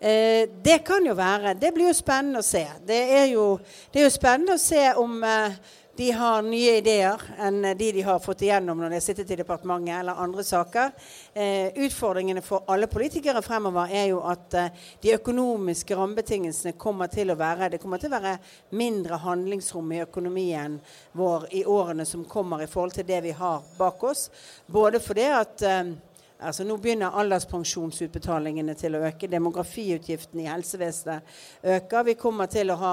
Eh, 0.00 0.48
det 0.62 0.78
kan 0.86 1.06
jo 1.06 1.16
være. 1.18 1.56
Det 1.58 1.72
blir 1.74 1.90
jo 1.90 1.96
spennende 1.96 2.38
å 2.38 2.46
se. 2.46 2.62
Det 2.86 3.00
er 3.18 3.26
jo, 3.32 3.56
det 3.90 4.02
er 4.02 4.06
jo 4.06 4.14
spennende 4.14 4.54
å 4.54 4.62
se 4.62 4.84
om 5.00 5.18
eh, 5.26 5.56
de 5.98 6.10
har 6.14 6.42
nye 6.46 6.76
ideer 6.78 7.22
enn 7.42 7.62
de 7.74 7.88
de 7.92 8.02
har 8.06 8.20
fått 8.22 8.44
igjennom 8.46 8.78
når 8.78 8.92
de 8.92 8.98
har 9.00 9.02
sittet 9.02 9.32
i 9.34 9.38
departementet 9.40 9.96
eller 9.96 10.20
andre 10.22 10.44
saker. 10.46 10.92
Eh, 11.34 11.74
utfordringene 11.74 12.42
for 12.46 12.70
alle 12.70 12.86
politikere 12.86 13.42
fremover 13.42 13.90
er 13.90 14.04
jo 14.12 14.20
at 14.22 14.54
eh, 14.54 14.70
de 15.02 15.16
økonomiske 15.16 15.98
rammebetingelsene 15.98 16.76
kommer 16.78 17.10
til 17.10 17.34
å 17.34 17.38
være 17.40 17.72
Det 17.74 17.82
kommer 17.82 17.98
til 17.98 18.12
å 18.12 18.20
være 18.20 18.36
mindre 18.78 19.18
handlingsrom 19.24 19.90
i 19.96 20.04
økonomien 20.06 20.78
vår 21.18 21.48
i 21.58 21.64
årene 21.66 22.06
som 22.06 22.22
kommer 22.30 22.62
i 22.62 22.70
forhold 22.70 22.94
til 22.94 23.08
det 23.10 23.24
vi 23.26 23.34
har 23.34 23.66
bak 23.78 24.04
oss. 24.06 24.28
Både 24.70 25.02
fordi 25.02 25.26
at 25.34 25.66
eh, 25.66 25.96
Altså 26.38 26.62
Nå 26.62 26.76
begynner 26.78 27.16
alderspensjonsutbetalingene 27.18 28.76
til 28.78 28.94
å 28.94 29.00
øke. 29.08 29.26
Demografiutgiftene 29.26 30.44
i 30.44 30.46
helsevesenet 30.46 31.32
øker. 31.66 32.04
Vi 32.06 32.14
kommer 32.14 32.46
til 32.46 32.70
å 32.70 32.76
ha 32.78 32.92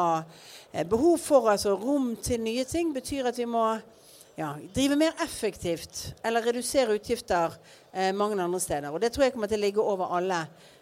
behov 0.84 1.20
for 1.24 1.50
altså 1.52 1.76
rom 1.80 2.16
til 2.20 2.42
nye 2.44 2.64
ting. 2.68 2.94
betyr 2.94 3.30
at 3.30 3.38
vi 3.38 3.46
må 3.46 3.78
ja, 4.36 4.54
drive 4.76 4.98
mer 5.00 5.16
effektivt 5.24 6.16
eller 6.24 6.44
redusere 6.44 6.98
utgifter 6.98 7.54
eh, 7.94 8.12
mange 8.16 8.42
andre 8.44 8.60
steder. 8.60 8.92
Og 8.92 9.02
Det 9.02 9.12
tror 9.12 9.24
jeg 9.24 9.34
kommer 9.34 9.48
til 9.48 9.62
å 9.62 9.66
ligge 9.66 9.82
over 9.82 10.12
alle, 10.18 10.42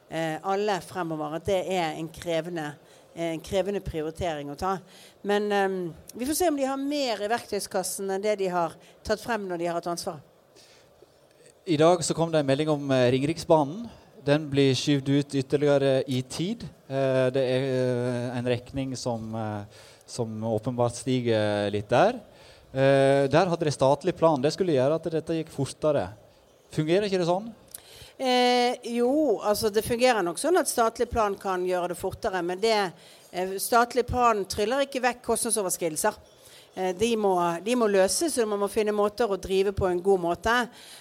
eh, 0.10 0.40
alle 0.44 0.80
fremover. 0.82 1.38
At 1.38 1.46
det 1.46 1.62
er 1.70 1.94
en 1.94 2.10
krevende, 2.10 2.74
en 3.16 3.42
krevende 3.46 3.82
prioritering 3.86 4.50
å 4.50 4.58
ta. 4.58 4.78
Men 5.24 5.52
eh, 5.52 5.70
vi 6.16 6.26
får 6.26 6.40
se 6.40 6.50
om 6.50 6.58
de 6.58 6.66
har 6.66 6.78
mer 6.78 7.22
i 7.22 7.32
verktøyskassen 7.32 8.10
enn 8.10 8.24
det 8.24 8.40
de 8.42 8.50
har 8.54 8.74
tatt 9.04 9.22
frem 9.22 9.46
når 9.48 9.62
de 9.62 9.70
har 9.70 9.78
hatt 9.78 9.92
ansvaret. 9.94 10.30
I 11.66 11.78
dag 11.80 12.02
så 12.04 12.12
kom 12.12 12.32
det 12.32 12.42
en 12.42 12.48
melding 12.50 12.74
om 12.74 12.90
eh, 12.92 13.10
Ringeriksbanen. 13.14 13.86
Den 14.24 14.46
blir 14.50 14.76
skyvd 14.76 15.10
ut 15.10 15.36
ytterligere 15.36 16.04
i 16.08 16.22
tid. 16.22 16.64
Eh, 16.88 17.26
det 17.36 17.42
er 17.44 17.66
eh, 17.68 18.38
en 18.38 18.48
regning 18.48 18.94
som, 18.96 19.34
som 20.06 20.46
åpenbart 20.48 20.96
stiger 20.96 21.68
litt 21.74 21.90
der. 21.92 22.22
Der 22.74 23.50
hadde 23.52 23.68
de 23.68 23.72
statlig 23.76 24.16
plan. 24.18 24.42
Det 24.42 24.50
skulle 24.56 24.74
gjøre 24.74 24.96
at 24.98 25.10
dette 25.14 25.36
gikk 25.38 25.52
fortere. 25.54 26.08
Fungerer 26.74 27.06
ikke 27.06 27.20
det 27.22 27.28
sånn? 27.30 27.52
Eh, 28.18 28.76
jo, 28.96 29.40
altså 29.42 29.70
det 29.74 29.84
fungerer 29.86 30.24
nok 30.26 30.38
sånn 30.42 30.60
at 30.60 30.70
statlig 30.70 31.10
plan 31.12 31.36
kan 31.40 31.66
gjøre 31.66 31.92
det 31.92 32.00
fortere. 32.00 32.42
Men 32.46 32.62
det, 32.62 32.78
eh, 33.32 33.56
statlig 33.62 34.06
plan 34.08 34.46
tryller 34.46 34.86
ikke 34.86 35.02
vekk 35.04 35.24
kostnadsoverskridelser. 35.26 36.18
Eh, 36.76 36.96
de 36.98 37.12
må, 37.18 37.36
de 37.62 37.76
må, 37.78 37.86
løses, 37.86 38.34
og 38.42 38.48
man 38.50 38.64
må 38.64 38.68
finne 38.72 38.96
måter 38.96 39.30
å 39.30 39.38
drive 39.38 39.76
på 39.78 39.86
en 39.86 40.00
god 40.02 40.22
måte. 40.24 40.54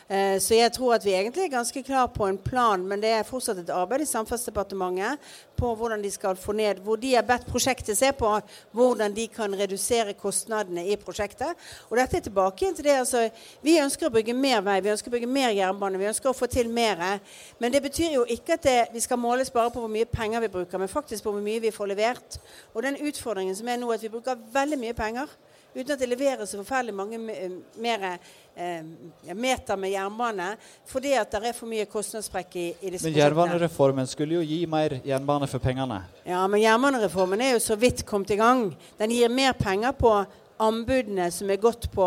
Eh, 0.04 0.36
så 0.36 0.58
jeg 0.58 0.72
tror 0.74 0.98
at 0.98 1.04
vi 1.06 1.14
egentlig 1.16 1.46
er 1.46 1.54
ganske 1.54 1.82
klar 1.86 2.10
på 2.12 2.26
en 2.28 2.36
plan, 2.36 2.82
men 2.84 3.00
det 3.00 3.14
er 3.16 3.24
fortsatt 3.24 3.62
et 3.62 3.72
arbeid 3.72 4.04
i 4.04 4.08
Samferdselsdepartementet 4.10 5.30
på 5.56 5.70
hvordan 5.78 6.02
de 6.02 6.10
skal 6.12 6.36
få 6.36 6.52
ned 6.58 6.80
Hvor 6.82 6.96
de 7.00 7.14
har 7.14 7.24
bedt 7.24 7.46
prosjektet 7.48 7.96
se 7.96 8.10
på 8.12 8.28
hvordan 8.74 9.14
de 9.16 9.24
kan 9.32 9.54
redusere 9.56 10.12
kostnadene 10.12 10.84
i 10.92 10.96
prosjektet. 11.00 11.56
Og 11.88 11.96
dette 11.96 12.18
er 12.18 12.26
tilbake 12.26 12.66
igjen 12.66 12.76
til 12.76 12.84
det. 12.84 12.98
altså 12.98 13.22
Vi 13.62 13.78
ønsker 13.80 14.10
å 14.10 14.12
bygge 14.12 14.34
mer 14.36 14.60
vei, 14.66 14.80
vi 14.84 14.92
ønsker 14.92 15.08
å 15.08 15.14
bygge 15.14 15.30
mer 15.30 15.54
jernbane, 15.56 16.00
vi 16.02 16.10
ønsker 16.10 16.28
å 16.28 16.36
få 16.36 16.50
til 16.52 16.68
mer. 16.68 17.00
Men 17.58 17.72
det 17.72 17.80
betyr 17.86 18.18
jo 18.18 18.26
ikke 18.28 18.58
at 18.58 18.66
det, 18.68 18.76
vi 18.92 19.00
skal 19.00 19.16
måles 19.16 19.50
bare 19.50 19.72
på 19.72 19.80
hvor 19.80 19.92
mye 19.92 20.04
penger 20.04 20.44
vi 20.44 20.52
bruker, 20.52 20.78
men 20.78 20.92
faktisk 20.92 21.24
på 21.24 21.32
hvor 21.32 21.40
mye 21.40 21.64
vi 21.64 21.72
får 21.72 21.94
levert. 21.94 22.38
Og 22.74 22.82
den 22.82 23.00
utfordringen 23.00 23.56
som 23.56 23.72
er 23.72 23.80
nå, 23.80 23.88
at 23.94 24.02
vi 24.02 24.12
bruker 24.12 24.36
veldig 24.52 24.80
mye 24.82 24.98
penger 24.98 25.32
uten 25.74 25.94
at 25.94 26.00
det 26.00 26.08
leveres 26.10 26.50
så 26.50 26.60
forferdelig 26.60 26.94
mange 26.94 27.18
mer 27.80 28.04
eh, 28.10 28.84
meter 29.34 29.76
med 29.80 29.94
jernbane, 29.94 30.50
fordi 30.88 31.14
at 31.18 31.32
det 31.32 31.52
er 31.52 31.56
for 31.56 31.70
mye 31.70 31.88
kostnadssprekk 31.90 32.56
i, 32.56 32.66
i 32.80 32.92
disse 32.92 33.08
Men 33.08 33.18
jernbanereformen 33.18 34.10
skulle 34.10 34.40
jo 34.40 34.44
gi 34.46 34.62
mer 34.70 34.98
jernbane 35.06 35.48
for 35.50 35.62
pengene? 35.64 36.02
Ja, 36.28 36.44
men 36.46 36.62
jernbanereformen 36.62 37.40
er 37.40 37.56
jo 37.56 37.64
så 37.64 37.78
vidt 37.80 38.06
kommet 38.06 38.30
i 38.30 38.40
gang. 38.40 38.70
Den 39.00 39.14
gir 39.14 39.32
mer 39.32 39.56
penger 39.58 39.96
på 39.96 40.14
anbudene 40.62 41.30
som 41.32 41.50
er 41.50 41.60
gått 41.60 41.88
på, 41.92 42.06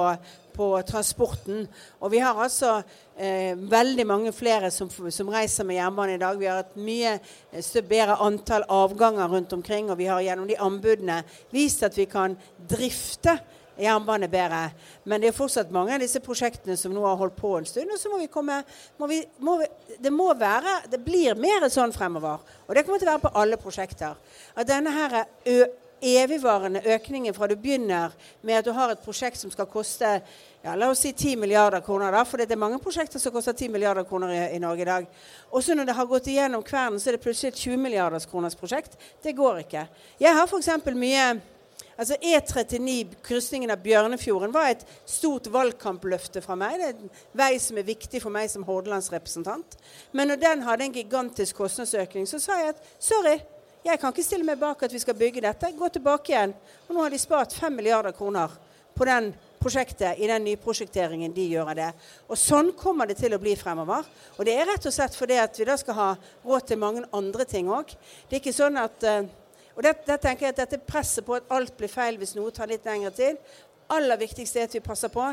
på 0.55 0.69
transporten. 0.87 1.65
Og 1.99 2.11
vi 2.13 2.21
har 2.23 2.37
altså 2.39 2.77
eh, 3.17 3.55
veldig 3.57 4.05
mange 4.07 4.33
flere 4.35 4.71
som, 4.71 4.89
som, 4.89 5.31
reiser 5.33 5.67
med 5.67 5.79
jernbane 5.79 6.15
i 6.15 6.21
dag. 6.21 6.39
Vi 6.39 6.49
har 6.49 6.63
et 6.63 6.77
mye 6.79 7.17
eh, 7.17 7.81
bedre 7.81 8.19
antall 8.23 8.67
avganger 8.71 9.31
rundt 9.31 9.53
omkring, 9.57 9.91
og 9.91 9.99
vi 9.99 10.09
har 10.11 10.23
gjennom 10.23 10.47
de 10.49 10.59
anbudene 10.61 11.21
vist 11.53 11.83
at 11.87 11.97
vi 11.97 12.07
kan 12.11 12.37
drifte 12.69 13.37
jernbane 13.77 14.29
bedre. 14.31 14.69
Men 15.03 15.21
det 15.21 15.29
er 15.29 15.37
fortsatt 15.37 15.71
mange 15.73 15.95
av 15.95 16.03
disse 16.03 16.21
prosjektene 16.23 16.77
som 16.79 16.93
nå 16.95 17.05
har 17.05 17.17
holdt 17.19 17.37
på 17.39 17.55
en 17.59 17.67
stund. 17.69 17.91
Og 17.91 18.01
så 18.01 18.11
må 18.11 18.19
vi 18.21 18.31
komme 18.31 18.61
må 18.99 19.09
vi, 19.11 19.21
må 19.39 19.57
vi, 19.61 19.69
Det 19.99 20.11
må 20.13 20.33
være 20.33 20.81
Det 20.91 20.99
blir 21.03 21.35
mer 21.35 21.67
sånn 21.69 21.93
fremover. 21.95 22.43
Og 22.67 22.75
det 22.75 22.85
kommer 22.85 23.01
til 23.01 23.09
å 23.09 23.15
være 23.15 23.25
på 23.27 23.33
alle 23.41 23.57
prosjekter. 23.61 24.15
At 24.55 24.69
denne 24.69 24.93
her 24.95 25.25
evigvarende 26.05 26.81
økningen 26.85 27.33
fra 27.33 27.47
du 27.47 27.55
begynner 27.55 28.13
med 28.41 28.59
at 28.59 28.65
du 28.65 28.73
har 28.75 28.91
et 28.91 29.01
prosjekt 29.01 29.39
som 29.39 29.51
skal 29.51 29.67
koste 29.69 30.19
ja, 30.65 30.75
la 30.75 30.89
oss 30.89 31.03
si 31.05 31.11
10 31.13 31.37
milliarder 31.39 31.81
kroner, 31.85 32.11
da, 32.11 32.23
for 32.25 32.41
det 32.41 32.51
er 32.51 32.59
mange 32.59 32.79
prosjekter 32.81 33.21
som 33.21 33.33
koster 33.33 33.53
10 33.53 33.69
milliarder 33.73 34.05
kroner 34.07 34.33
i, 34.33 34.39
i 34.57 34.61
Norge 34.61 34.81
i 34.81 34.89
dag. 34.89 35.07
Og 35.51 35.63
så 35.63 35.75
når 35.77 35.89
det 35.89 35.97
har 35.97 36.09
gått 36.09 36.29
igjennom 36.31 36.63
kvernen, 36.65 36.99
så 36.99 37.11
er 37.11 37.17
det 37.17 37.23
plutselig 37.23 37.53
et 37.53 37.61
20 37.67 37.81
milliarders 37.83 38.25
kroners 38.29 38.57
prosjekt. 38.57 38.97
Det 39.23 39.35
går 39.37 39.61
ikke. 39.65 39.85
Jeg 40.19 40.33
har 40.33 40.49
f.eks. 40.49 40.71
mye 40.97 41.27
Altså 41.95 42.17
E39, 42.19 43.15
krysningen 43.23 43.71
av 43.71 43.79
Bjørnefjorden, 43.83 44.51
var 44.53 44.73
et 44.73 44.83
stort 45.07 45.47
valgkampløfte 45.51 46.43
fra 46.43 46.57
meg. 46.59 46.75
Det 46.79 46.89
er 46.89 46.97
en 46.99 47.13
vei 47.39 47.51
som 47.63 47.79
er 47.79 47.87
viktig 47.87 48.19
for 48.23 48.35
meg 48.35 48.51
som 48.51 48.65
hordalandsrepresentant. 48.67 49.77
Men 50.11 50.31
når 50.31 50.41
den 50.41 50.65
hadde 50.67 50.89
en 50.89 50.95
gigantisk 50.95 51.61
kostnadsøkning, 51.61 52.27
så 52.27 52.41
sa 52.43 52.59
jeg 52.59 52.75
at 52.75 52.83
sorry, 52.99 53.37
jeg 53.85 54.01
kan 54.01 54.11
ikke 54.11 54.25
stille 54.25 54.47
meg 54.47 54.59
bak 54.59 54.83
at 54.83 54.93
vi 54.93 54.99
skal 54.99 55.17
bygge 55.17 55.43
dette. 55.45 55.71
Gå 55.77 55.89
tilbake 55.93 56.33
igjen. 56.33 56.55
Og 56.87 56.95
nå 56.95 57.03
har 57.05 57.13
de 57.13 57.21
spart 57.21 57.53
5 57.53 57.75
milliarder 57.79 58.15
kroner 58.17 58.51
på 58.95 59.05
den 59.07 59.29
prosjektet 59.61 60.19
i 60.21 60.27
den 60.29 60.43
nyprosjekteringen 60.45 61.33
de 61.33 61.47
gjør 61.51 61.71
av 61.71 61.77
det. 61.79 61.87
Og 62.29 62.39
sånn 62.39 62.71
kommer 62.77 63.09
det 63.09 63.17
til 63.19 63.33
å 63.35 63.41
bli 63.41 63.55
fremover. 63.57 64.05
Og 64.37 64.45
det 64.47 64.55
er 64.57 64.67
rett 64.69 64.85
og 64.89 64.93
slett 64.93 65.15
fordi 65.17 65.39
at 65.41 65.57
vi 65.59 65.67
da 65.69 65.77
skal 65.79 65.97
ha 65.99 66.11
råd 66.45 66.67
til 66.69 66.81
mange 66.81 67.05
andre 67.17 67.47
ting 67.49 67.71
òg. 67.73 67.93
Det 68.27 68.37
er 68.37 68.43
ikke 68.43 68.55
sånn 68.57 68.77
at 68.81 69.07
uh, 69.09 69.25
og 69.75 69.83
der, 69.83 69.93
det 70.07 70.21
tenker 70.23 70.47
jeg 70.47 70.55
at 70.55 70.61
dette 70.63 70.79
presset 70.87 71.25
på 71.25 71.35
at 71.35 71.47
alt 71.51 71.75
blir 71.77 71.91
feil 71.91 72.17
hvis 72.19 72.35
noe 72.37 72.53
tar 72.55 72.69
litt 72.71 72.85
lengre 72.87 73.11
tid. 73.15 73.39
Aller 73.91 74.17
viktigste 74.17 74.61
er 74.61 74.69
at 74.69 74.73
vi 74.73 74.81
passer 74.81 75.11
på 75.13 75.25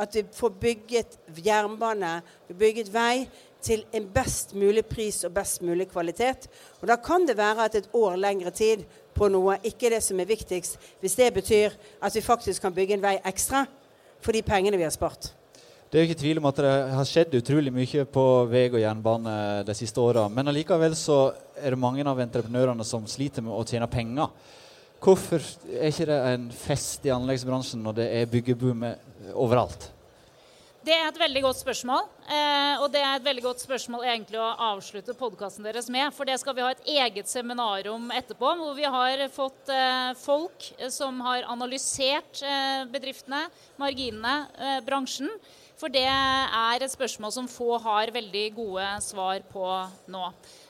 at 0.00 0.16
vi 0.16 0.24
får 0.34 0.54
bygget 0.62 1.18
jernbane, 1.44 2.20
vi 2.48 2.56
bygget 2.58 2.90
vei 2.94 3.28
til 3.62 3.84
en 3.92 4.06
best 4.08 4.54
mulig 4.56 4.86
pris 4.88 5.20
og 5.28 5.34
best 5.36 5.60
mulig 5.62 5.90
kvalitet. 5.90 6.48
Og 6.80 6.88
Da 6.88 6.96
kan 6.96 7.26
det 7.28 7.36
være 7.36 7.64
at 7.64 7.74
et 7.74 7.90
år 7.92 8.16
lengre 8.16 8.50
tid 8.50 8.84
på 9.14 9.28
noe 9.28 9.58
ikke 9.62 9.86
er 9.86 9.98
det 9.98 10.02
som 10.02 10.20
er 10.20 10.24
viktigst, 10.24 10.78
hvis 11.00 11.14
det 11.14 11.34
betyr 11.34 11.76
at 12.02 12.14
vi 12.14 12.20
faktisk 12.20 12.62
kan 12.62 12.74
bygge 12.74 12.94
en 12.94 13.02
vei 13.02 13.18
ekstra 13.24 13.66
for 14.20 14.32
de 14.32 14.42
pengene 14.42 14.76
vi 14.76 14.82
har 14.88 14.96
spart. 14.96 15.34
Det 15.90 15.98
er 15.98 16.04
jo 16.04 16.06
ikke 16.12 16.20
tvil 16.20 16.38
om 16.38 16.44
at 16.46 16.58
det 16.62 16.72
har 16.94 17.06
skjedd 17.08 17.32
utrolig 17.34 17.70
mye 17.74 18.04
på 18.14 18.24
vei 18.46 18.68
og 18.68 18.78
jernbane 18.78 19.32
de 19.66 19.74
siste 19.74 19.98
åra. 19.98 20.28
Men 20.30 20.46
allikevel 20.46 20.92
så 20.94 21.32
er 21.58 21.74
det 21.74 21.80
mange 21.82 22.04
av 22.06 22.20
entreprenørene 22.22 22.84
som 22.86 23.08
sliter 23.10 23.42
med 23.42 23.56
å 23.56 23.64
tjene 23.66 23.88
penger. 23.90 24.28
Hvorfor 25.02 25.42
er 25.66 25.88
ikke 25.88 26.06
det 26.06 26.18
en 26.30 26.44
fest 26.54 27.08
i 27.08 27.10
anleggsbransjen 27.10 27.82
når 27.82 27.96
det 27.96 28.06
er 28.20 28.30
byggeboom 28.30 28.84
overalt? 29.34 29.88
Det 30.86 30.94
er 30.94 31.08
et 31.10 31.18
veldig 31.20 31.42
godt 31.44 31.58
spørsmål. 31.58 32.06
Eh, 32.30 32.74
og 32.80 32.86
det 32.94 33.02
er 33.02 33.18
et 33.18 33.26
veldig 33.26 33.42
godt 33.48 33.64
spørsmål 33.64 34.06
egentlig 34.06 34.38
å 34.40 34.46
avslutte 34.70 35.16
podkasten 35.18 35.66
deres 35.66 35.90
med. 35.92 36.06
For 36.14 36.28
det 36.28 36.38
skal 36.40 36.54
vi 36.54 36.62
ha 36.64 36.70
et 36.70 36.86
eget 36.86 37.28
seminar 37.28 37.90
om 37.90 38.06
etterpå, 38.14 38.52
hvor 38.62 38.78
vi 38.78 38.86
har 38.86 39.24
fått 39.34 39.74
eh, 39.74 40.12
folk 40.22 40.70
som 40.94 41.18
har 41.26 41.50
analysert 41.50 42.44
eh, 42.46 42.86
bedriftene, 42.94 43.42
marginene, 43.82 44.36
bransjen. 44.86 45.28
For 45.80 45.88
det 45.88 46.04
er 46.04 46.82
et 46.84 46.92
spørsmål 46.92 47.32
som 47.32 47.46
få 47.48 47.78
har 47.80 48.10
veldig 48.12 48.42
gode 48.52 48.84
svar 49.00 49.40
på 49.48 49.64
nå. 50.12 50.26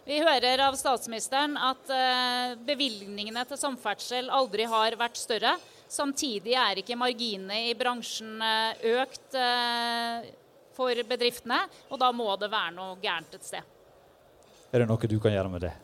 Vi 0.06 0.20
hører 0.22 0.62
av 0.68 0.76
statsministeren 0.78 1.56
at 1.58 1.90
eh, 1.90 2.52
bevilgningene 2.68 3.42
til 3.50 3.58
samferdsel 3.58 4.30
aldri 4.30 4.68
har 4.70 4.94
vært 5.00 5.18
større. 5.18 5.56
Samtidig 5.90 6.54
er 6.54 6.78
ikke 6.78 6.98
marginene 6.98 7.58
i 7.72 7.74
bransjen 7.74 8.38
eh, 8.38 8.86
økt 9.02 9.34
eh, 9.34 10.30
for 10.78 11.02
bedriftene, 11.10 11.58
og 11.90 11.98
da 11.98 12.12
må 12.14 12.30
det 12.38 12.52
være 12.52 12.76
noe 12.78 12.94
gærent 13.02 13.34
et 13.34 13.50
sted. 13.50 13.78
Er 14.70 14.84
det 14.84 14.86
noe 14.92 15.10
du 15.10 15.18
kan 15.18 15.34
gjøre 15.34 15.50
med 15.50 15.66
det? 15.66 15.74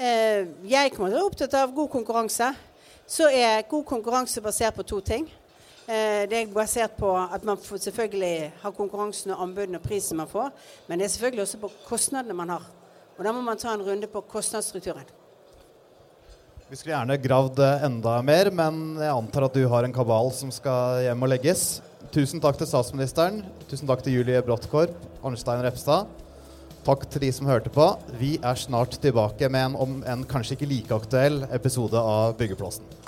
Jeg 0.00 0.90
kommer 0.94 1.12
til 1.12 1.14
å 1.14 1.20
være 1.20 1.28
opptatt 1.28 1.54
av 1.60 1.74
god 1.76 1.90
konkurranse. 1.92 2.48
Så 3.06 3.28
er 3.30 3.68
god 3.70 3.84
konkurranse 3.86 4.42
basert 4.42 4.74
på 4.74 4.86
to 4.88 4.98
ting. 5.04 5.28
Eh, 5.90 6.24
det 6.30 6.36
er 6.38 6.50
basert 6.54 6.92
på 7.00 7.08
at 7.18 7.42
man 7.46 7.58
selvfølgelig 7.58 8.52
har 8.62 8.74
konkurransen 8.76 9.32
og 9.34 9.40
anbudene 9.42 9.80
og 9.80 9.86
prisen 9.88 10.20
man 10.20 10.28
får, 10.30 10.52
men 10.86 11.00
det 11.00 11.08
er 11.08 11.12
selvfølgelig 11.16 11.42
også 11.42 11.58
på 11.64 11.70
kostnadene 11.88 12.36
man 12.36 12.52
har. 12.54 12.68
Og 13.18 13.24
da 13.26 13.32
må 13.34 13.42
man 13.42 13.58
ta 13.58 13.72
en 13.74 13.82
runde 13.82 14.06
på 14.06 14.22
kostnadsstrukturen. 14.30 15.08
Vi 16.70 16.78
skulle 16.78 16.94
gjerne 16.94 17.18
gravd 17.18 17.58
enda 17.88 18.20
mer, 18.22 18.52
men 18.54 19.00
jeg 19.00 19.10
antar 19.10 19.48
at 19.48 19.58
du 19.58 19.64
har 19.72 19.82
en 19.82 19.96
kabal 19.96 20.30
som 20.36 20.52
skal 20.54 21.02
hjem 21.08 21.26
og 21.26 21.32
legges. 21.32 21.64
Tusen 22.14 22.38
takk 22.42 22.60
til 22.60 22.70
statsministeren. 22.70 23.42
Tusen 23.66 23.90
takk 23.90 24.06
til 24.06 24.20
Julie 24.20 24.44
Bråttkorp, 24.46 24.94
Arnstein 25.26 25.66
Repstad. 25.66 26.06
Takk 26.86 27.10
til 27.10 27.26
de 27.26 27.32
som 27.34 27.50
hørte 27.50 27.74
på. 27.74 27.90
Vi 28.22 28.36
er 28.38 28.62
snart 28.62 28.94
tilbake 29.02 29.50
med 29.50 29.72
en 29.72 29.76
om 29.82 30.00
en 30.06 30.24
kanskje 30.24 30.54
ikke 30.54 30.70
like 30.70 31.02
aktuell 31.02 31.42
episode 31.50 31.98
av 31.98 32.38
Byggeplassen. 32.38 32.99